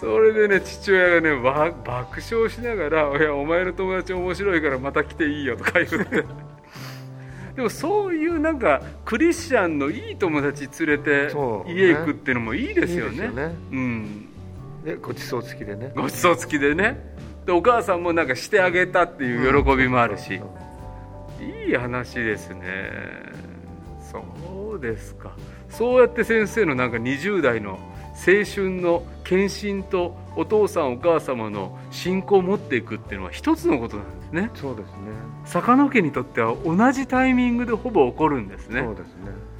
[0.00, 6.24] それでね父親がね爆笑しながら「いやお前の友達面白いからまた来ていいよ」とか言って。
[7.56, 11.32] でもそういうなんかクリスチャンのいい友達連れて
[11.68, 13.12] 家行くっていうのもいいですよね。
[13.12, 13.54] いいですよね。
[13.70, 14.28] うん。
[14.84, 15.92] でごちそう付きでね。
[15.94, 17.14] ごちそう付きでね。
[17.46, 20.40] でお母さんもなんかしてあげたっていう喜びもあるし、
[21.40, 22.90] いい話ですね。
[24.10, 25.32] そうですか。
[25.68, 27.78] そうやって先生のなんか20代の
[28.14, 34.50] 青春の献身とお父さんお母様の信仰を持っていくっていうのは一つのことなんですね。
[34.54, 34.94] そうですね。
[35.44, 38.82] 坂野家にとっては同じタイミングでほぼ起こるんですね。
[38.82, 39.54] そうですね。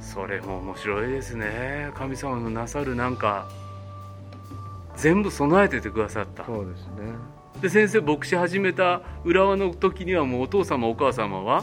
[0.00, 1.90] それも面白いですね。
[1.94, 3.48] 神様のなさるなんか
[4.96, 6.44] 全部備えててくださった。
[6.44, 7.12] そうですね。
[7.60, 11.62] で先生牧師始めた浦和の時にはもうお父様お母様は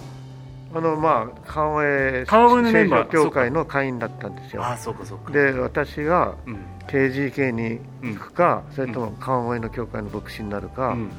[0.74, 4.64] あのまあ川越川越聖書協会の会員だったんですよ。
[4.64, 5.32] ああそうかそうか。
[5.32, 6.58] で私がうん。
[6.90, 11.10] KGK にうん行くか、それとも川越の教会の牧師になるか、うんうん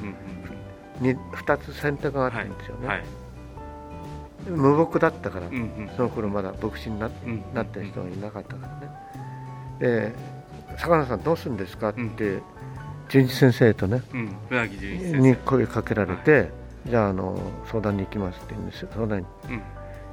[0.99, 3.03] に2つ選択があったんですよね、はい。
[4.47, 5.89] 無牧だったから、うんうん。
[5.95, 8.67] その頃まだ牧師になうんなった人がいなかったか
[9.79, 10.13] らね、で
[10.77, 12.39] 坂野さんどうするんですかって、
[13.07, 15.21] 純一先生とねうん。
[15.21, 16.51] に声かけられて、
[16.87, 18.89] じゃああの相談に行きますって言うんですよ。
[18.93, 19.25] 相談に。
[19.43, 19.59] 生うん。
[19.59, 19.61] い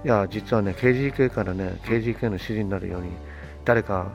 [0.05, 3.11] や実はね KGK からね KGK の指示になるように
[3.65, 4.13] 誰か、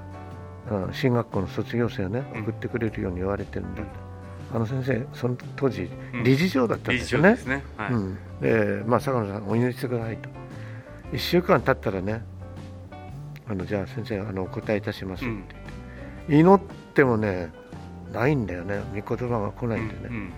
[0.72, 2.42] うん進学校の卒業生をねうん。
[2.44, 3.92] 送ってくれるように言われてるんだって、
[4.54, 6.24] あの先生その当時うん。
[6.24, 7.38] 理事長だったん理ですよね。
[7.46, 7.64] ね。
[7.76, 7.92] はい。
[7.92, 10.30] うん、でまあ坂野さんお祈りしてくださいと。
[11.12, 12.24] 1週間経ったらね
[13.48, 15.32] あのじゃあ先生あのお答えいたしますって。
[15.32, 15.44] うん。
[15.46, 16.62] 言って、祈っ
[16.94, 17.52] てもね
[18.14, 18.82] ないんだよね。
[18.96, 20.34] 御言葉が来ないんでね、うん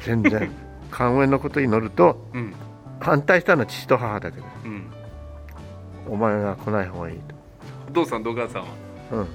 [0.00, 0.50] 全然。
[0.90, 2.24] 関連のこと祈ると
[3.00, 4.46] 反対したのは父と母だけど。
[4.64, 4.86] うん。
[6.08, 7.20] お前が来ない方がいい
[7.88, 8.68] お父さんとお母さんは？
[9.10, 9.26] と、うん、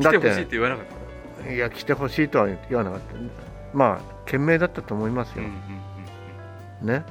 [0.00, 0.84] 来てほしいって言わなかっ
[1.44, 3.76] たいや来てほしいとは言わなかった。
[3.76, 5.50] まあ賢明だったと思いますよ、うん
[6.82, 7.04] うんね。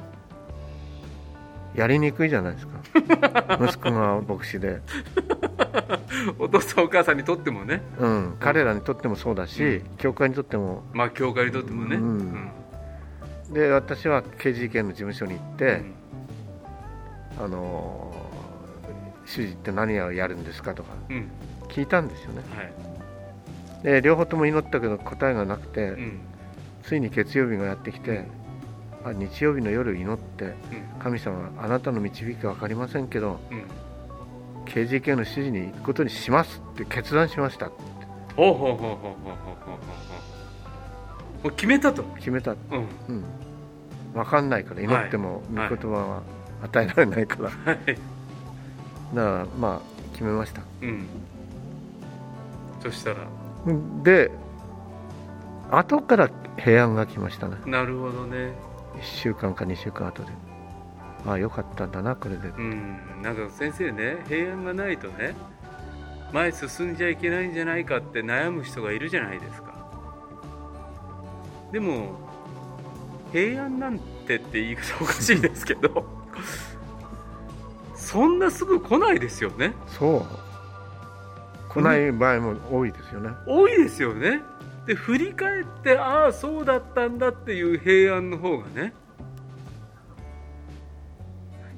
[1.74, 2.80] やりにくいじゃないですか。
[3.62, 4.72] 息子が牧師で、う
[6.40, 7.82] んお父さんお母さんにとってもね。
[7.98, 10.82] うん、彼らにとってもそうだし、教会にとっても。
[10.92, 11.96] まあ教会にとってもね。
[11.96, 12.50] うん
[13.52, 15.82] で私は刑事事件の事務所に行って、
[17.38, 18.14] うん、あの
[19.26, 20.90] 主治って何をやるんですかとか
[21.68, 22.72] 聞いたんですよね、うんはい、
[23.82, 26.20] で両方とも祈ったけど答えがなくて、うん、
[26.82, 28.24] ついに月曜日がやってきて、
[29.04, 30.54] あ日曜日の夜祈って、
[30.98, 33.40] 神様あなたの導きは分かりませんけど、
[34.66, 37.76] KGK の主示に行くことにしますって決断しましたって。
[41.44, 42.02] う決めたと。
[42.16, 42.58] 決めた、うん、
[43.08, 43.24] うん、
[44.14, 46.22] 分かんないから祈っても御はい言葉は
[46.62, 47.86] 与えられないから、はい。
[47.86, 48.00] だか
[49.14, 49.80] らまあ
[50.12, 50.62] 決めました。
[50.82, 51.06] うん。
[52.82, 53.16] そしたら。
[54.02, 54.30] で
[55.70, 57.56] 後から平安が来ましたね。
[57.66, 58.52] なるほどね。
[58.96, 60.32] 1週間か2週間後で。
[61.26, 62.48] ああよかったんだなこれで。
[62.48, 62.98] うん。
[63.22, 65.34] なんか先生ね平安がないとね
[66.32, 69.74] 前進んじゃいけないんじゃないかって悩む人がいるじゃないですか。
[71.72, 72.29] でも
[73.32, 76.06] 平安なんてって言い方おかしいですけど
[77.94, 79.72] そんなすぐ来ないですよね。
[79.86, 81.72] そう。
[81.72, 83.30] 来ない場合も多いですよね。
[83.46, 84.42] 多いですよね。
[84.86, 88.92] で振り返ってああそうだったんだっていう平安の方がね。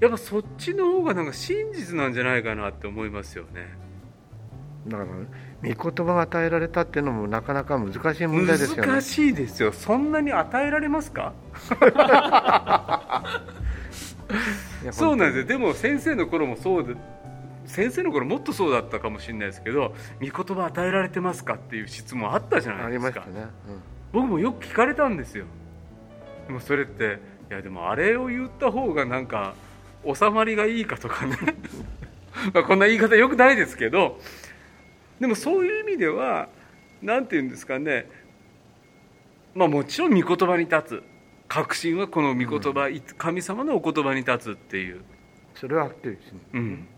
[0.00, 3.68] やっぱそっちの方がなんか真実なんじゃないかなって思いますよね。
[4.88, 5.11] だから
[5.64, 8.90] 御言葉が与えられたっていうのもなかなか難しい問題ですよね。
[8.92, 9.72] 難しいですよ。
[9.72, 11.32] そんなに与えられますか？
[14.90, 15.44] そうなんですよ。
[15.44, 16.94] でも先生の頃もそうで
[17.66, 23.20] 先生の頃もっとそうだったかもしれないですけど御言葉与えられてますかっていう質問あったじゃなあいですか。
[23.20, 23.46] りましたね、
[24.12, 25.44] 僕もよく聞かれたんですよ。
[26.48, 29.54] でもそれっていやでもあれを言った方がなんか
[30.12, 31.36] 収まりがいいかとかね。
[32.52, 34.18] まあこんな言い方よくないですけど
[35.22, 36.48] でもそういう意味では
[37.00, 38.10] 何て言うんですかね。
[39.54, 41.02] まあもちろん御言葉に立つ。
[41.46, 44.96] 確信はこの御言葉、神様のお言葉に立つっていう。
[44.96, 45.02] うん、
[45.54, 46.88] それはあってですねうん。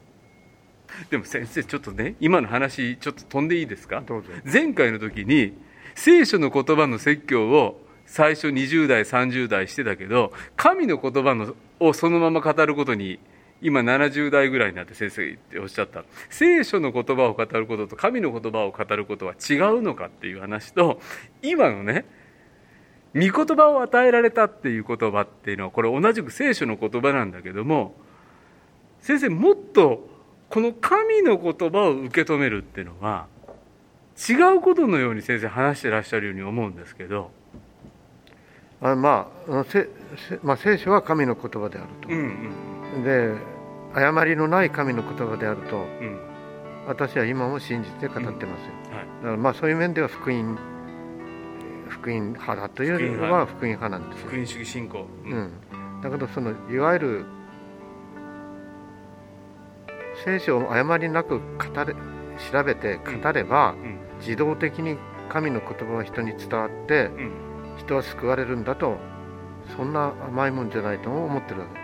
[1.11, 4.01] でも先生ちょっとね今の話ちょっと飛んでいいですか？
[4.01, 4.31] どうぞ。
[4.51, 5.53] 前回の時に
[5.95, 13.19] 聖書の言葉の説教を最初20代30代してたけど神の言葉のをそのまま語ることに
[13.65, 16.05] 今70代ぐらいになって先生っておっしゃった。
[16.29, 21.01] 聖書の言葉を語ることと神の言葉を語ることは違うのかっていう話と
[21.43, 22.05] 今のね
[23.15, 27.95] 御言葉を与えられたっていう言葉っていうのはこれ同じく聖書の言葉なんだけども
[29.01, 30.07] 先生もっと
[30.51, 33.29] この神の言葉を受け止めるっていうのは
[34.29, 37.31] 違うことのように先生話してらっしゃるように思うんですけど、
[38.81, 39.65] あまあ
[40.43, 43.03] まあ、聖書は神の言葉であると、うん。
[43.03, 43.54] で
[43.95, 45.87] 誤りのない神の言葉であると
[46.87, 48.47] 私は今も信じて語ってますよ、
[48.91, 49.07] はい。
[49.23, 50.59] だからまあそういう面では福音
[51.89, 53.89] 福音派だというよりは福音派。
[53.89, 54.27] なんですよ。
[54.29, 55.53] 福音主義信仰、ううん、
[56.03, 57.27] だけどそのいわゆる
[60.25, 61.95] 聖書を誤りなく語れ
[62.51, 63.99] 調べて語れば、うん。
[64.21, 67.33] 自動的に神の言葉が人に伝わってうん。
[67.79, 68.99] 人は救われるんだと
[69.77, 71.81] そんな甘いもんじゃないと思ってるわけ、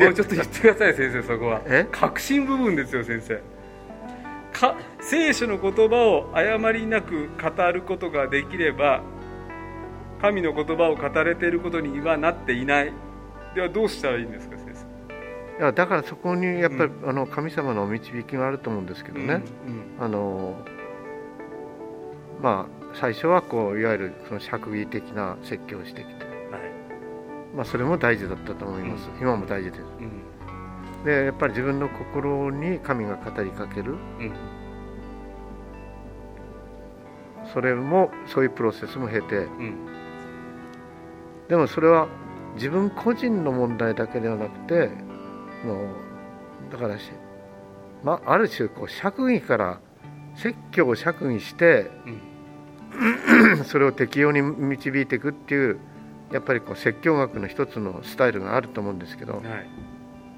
[0.00, 1.62] もうちょっと言ってください先生そこは。
[1.66, 1.86] え？
[1.90, 3.40] 核心部分ですよ先生。
[4.52, 9.02] か聖書の言葉を誤りなく語ることができれば
[10.20, 12.92] 神の言葉を語れていることにはなっていない。
[13.54, 14.84] ではどうしたらいいんですか先生？
[15.54, 20.04] うん、いやだからそこにやっぱり、あの神様のお導きがあると思うんですけどね、うん。
[20.04, 20.56] あの
[22.40, 27.54] まあ最初はこういわゆるその釈義的な説教をしてきて、はい。
[27.54, 29.20] まあ、それも大事だったと思います、うん。
[29.20, 29.82] 今も大事です。
[29.82, 31.04] うん。
[31.04, 33.92] でやっぱり自分の心に神が語りかける。
[33.92, 34.32] うん。
[37.52, 39.36] それもそういうプロセスも経て。
[39.36, 39.86] うん。
[41.48, 42.08] でもそれは
[42.54, 44.88] 自分個人の問題だけではなくて
[45.64, 45.84] も
[46.70, 47.10] うだからし、
[48.02, 49.80] まあ、ある種こう釈義から
[50.36, 52.33] 説教を釈義してうん
[53.64, 55.78] それを適用に導いていくっていう
[56.32, 59.42] やっぱりこう説教学の一つのスタイルがあると思うんですけどはい。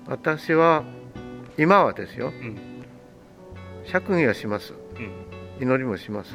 [0.06, 0.84] 私は
[1.58, 2.58] 今はですようん。
[3.84, 4.72] 釈義はします。
[4.72, 5.62] うん。
[5.62, 6.34] 祈りもします。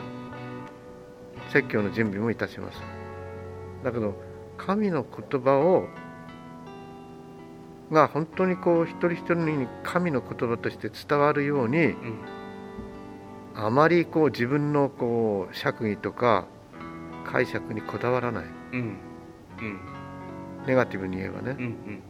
[1.52, 2.82] 説教の準備もいたします。
[3.84, 4.16] だけど
[4.58, 5.88] 神の言葉を
[7.92, 12.20] が本当にこう一人一人に神の言葉として伝わるようにうん
[13.56, 16.46] あまりこう自分のこう釈義とか
[17.26, 18.46] 解釈にこだわらない。
[18.74, 18.80] うん。
[18.80, 19.80] うん。
[20.66, 21.56] ネガティブに言えばね。
[21.58, 22.04] うんうん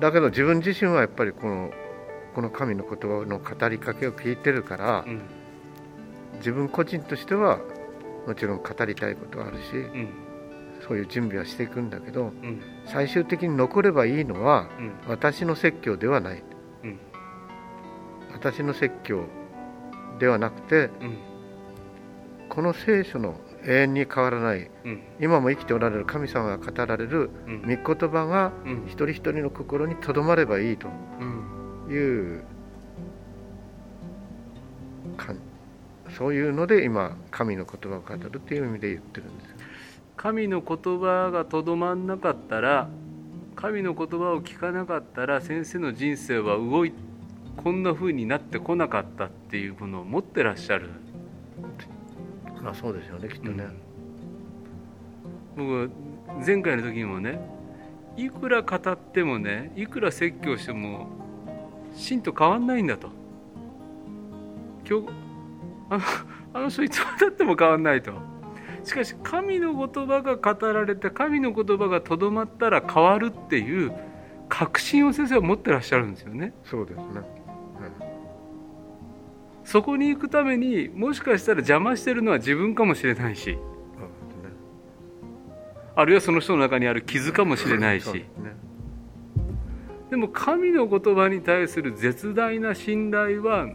[0.00, 1.70] だけど自分自身はやっぱりこの
[2.34, 5.22] この神の言葉の語りかけを聞いてるからうん。
[6.38, 7.60] 自分個人としては
[8.26, 10.08] もちろん語りたいことはあるしうん。
[10.86, 12.60] そういう準備はしていくんだけどうん。
[12.86, 14.92] 最終的に残ればいいのはうん。
[15.08, 16.38] 私の説教ではない。
[16.40, 16.55] うん
[18.36, 19.24] 私の説教
[20.18, 21.18] ではなくてうん。
[22.50, 25.02] この聖書の永遠に変わらないうん。
[25.20, 27.62] 今も生きておられる神様が語られるうん。
[27.62, 28.84] 御言葉がうん。
[28.86, 31.90] 一人一人の心にとどまればいいとうん。
[31.90, 32.44] いう
[35.16, 35.38] かん
[36.10, 39.50] そういうので今神の言葉を語るっていう意味で言ってるんです。
[39.50, 39.56] よ
[40.16, 42.88] 神の言葉がとどまんなかったら
[43.54, 46.92] 神の言葉を聞かなかったら先生の人生は動い
[47.56, 50.90] こんな風になってこなかったっていうものを持ってらっしゃる、
[52.62, 53.64] まあそうですよねきっとね、
[55.56, 55.90] 僕
[56.46, 57.40] 前回の時にもね
[58.16, 61.08] いくら語ってもねいくら説教しても
[61.94, 63.08] 真と変わんないんだと。
[64.88, 65.08] 今日
[65.90, 66.04] あの
[66.54, 68.12] あの人いつまでたっても変わんないと。
[68.84, 73.92] しかし神の言葉が語られて神の言葉がとどまったら変わるっていう
[74.48, 76.54] 確信を先生は持ってらっしゃるんですよね。
[76.64, 77.04] そうですね、
[79.66, 83.50] そこに行くためにもしかしたら邪魔してるのは自分かもしれないし。
[83.50, 83.58] ね。
[85.96, 88.12] あるいはその人の中にある傷かもしれないし。
[88.12, 88.24] ね。
[90.08, 93.66] でも神の言葉に対する絶大な信頼は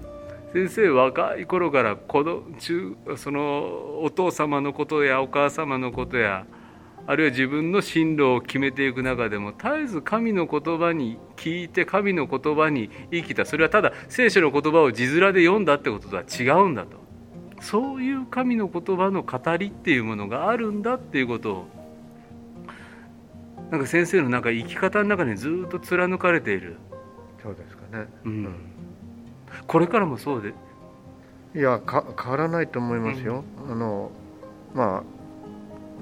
[0.54, 6.46] 先生若い頃から子ど中そのお父様のことやお母様のことや
[7.08, 13.46] あるいは自分の進路を決めていく中でも絶えず神の言葉に聞いて神の言葉に生きた。
[13.46, 17.02] それはただ聖書の言葉を字面で読んだってこととは違うんだと。
[17.60, 21.68] そういう神の言葉の語りっていうものがあるんだっていうことを。
[23.70, 26.76] なんか先生のなんか生き方の中にずっと貫かれている、
[27.42, 28.08] そうですかね。
[28.26, 28.56] うん。
[29.66, 30.54] これからもそうで。
[31.54, 34.10] いやか変わらないと思いますよ、あの
[34.74, 35.04] まあ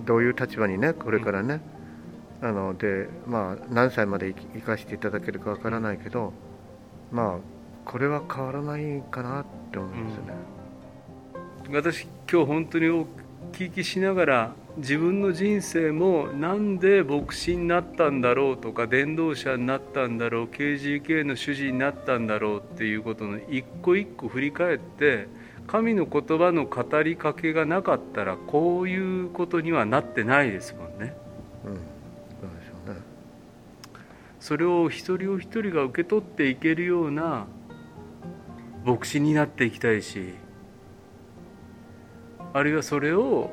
[0.06, 1.62] どういう立場にねこれからね、
[2.41, 6.34] あのでまあ何歳まで生かしていただけるかわからないけど
[7.12, 7.38] まあ
[7.86, 10.34] これは変わらないかなって思うんですよね、
[11.72, 13.08] 私今日本当にお
[13.52, 25.28] 聞きしながら自分の人生もなんで牧師になったんだろうとか伝道者になったんだろう KGK の主事になったんだろうっていうことの一個一個振り返って
[25.70, 31.15] 神の言葉の語りかけがなかったらこういうことにはなってないですもんね。
[31.63, 33.01] うんそうでしょうね
[34.39, 37.45] それを一人お一人が受け取っていけるような
[38.84, 40.34] 牧師になっていきたいし
[42.51, 43.51] あるいはそれを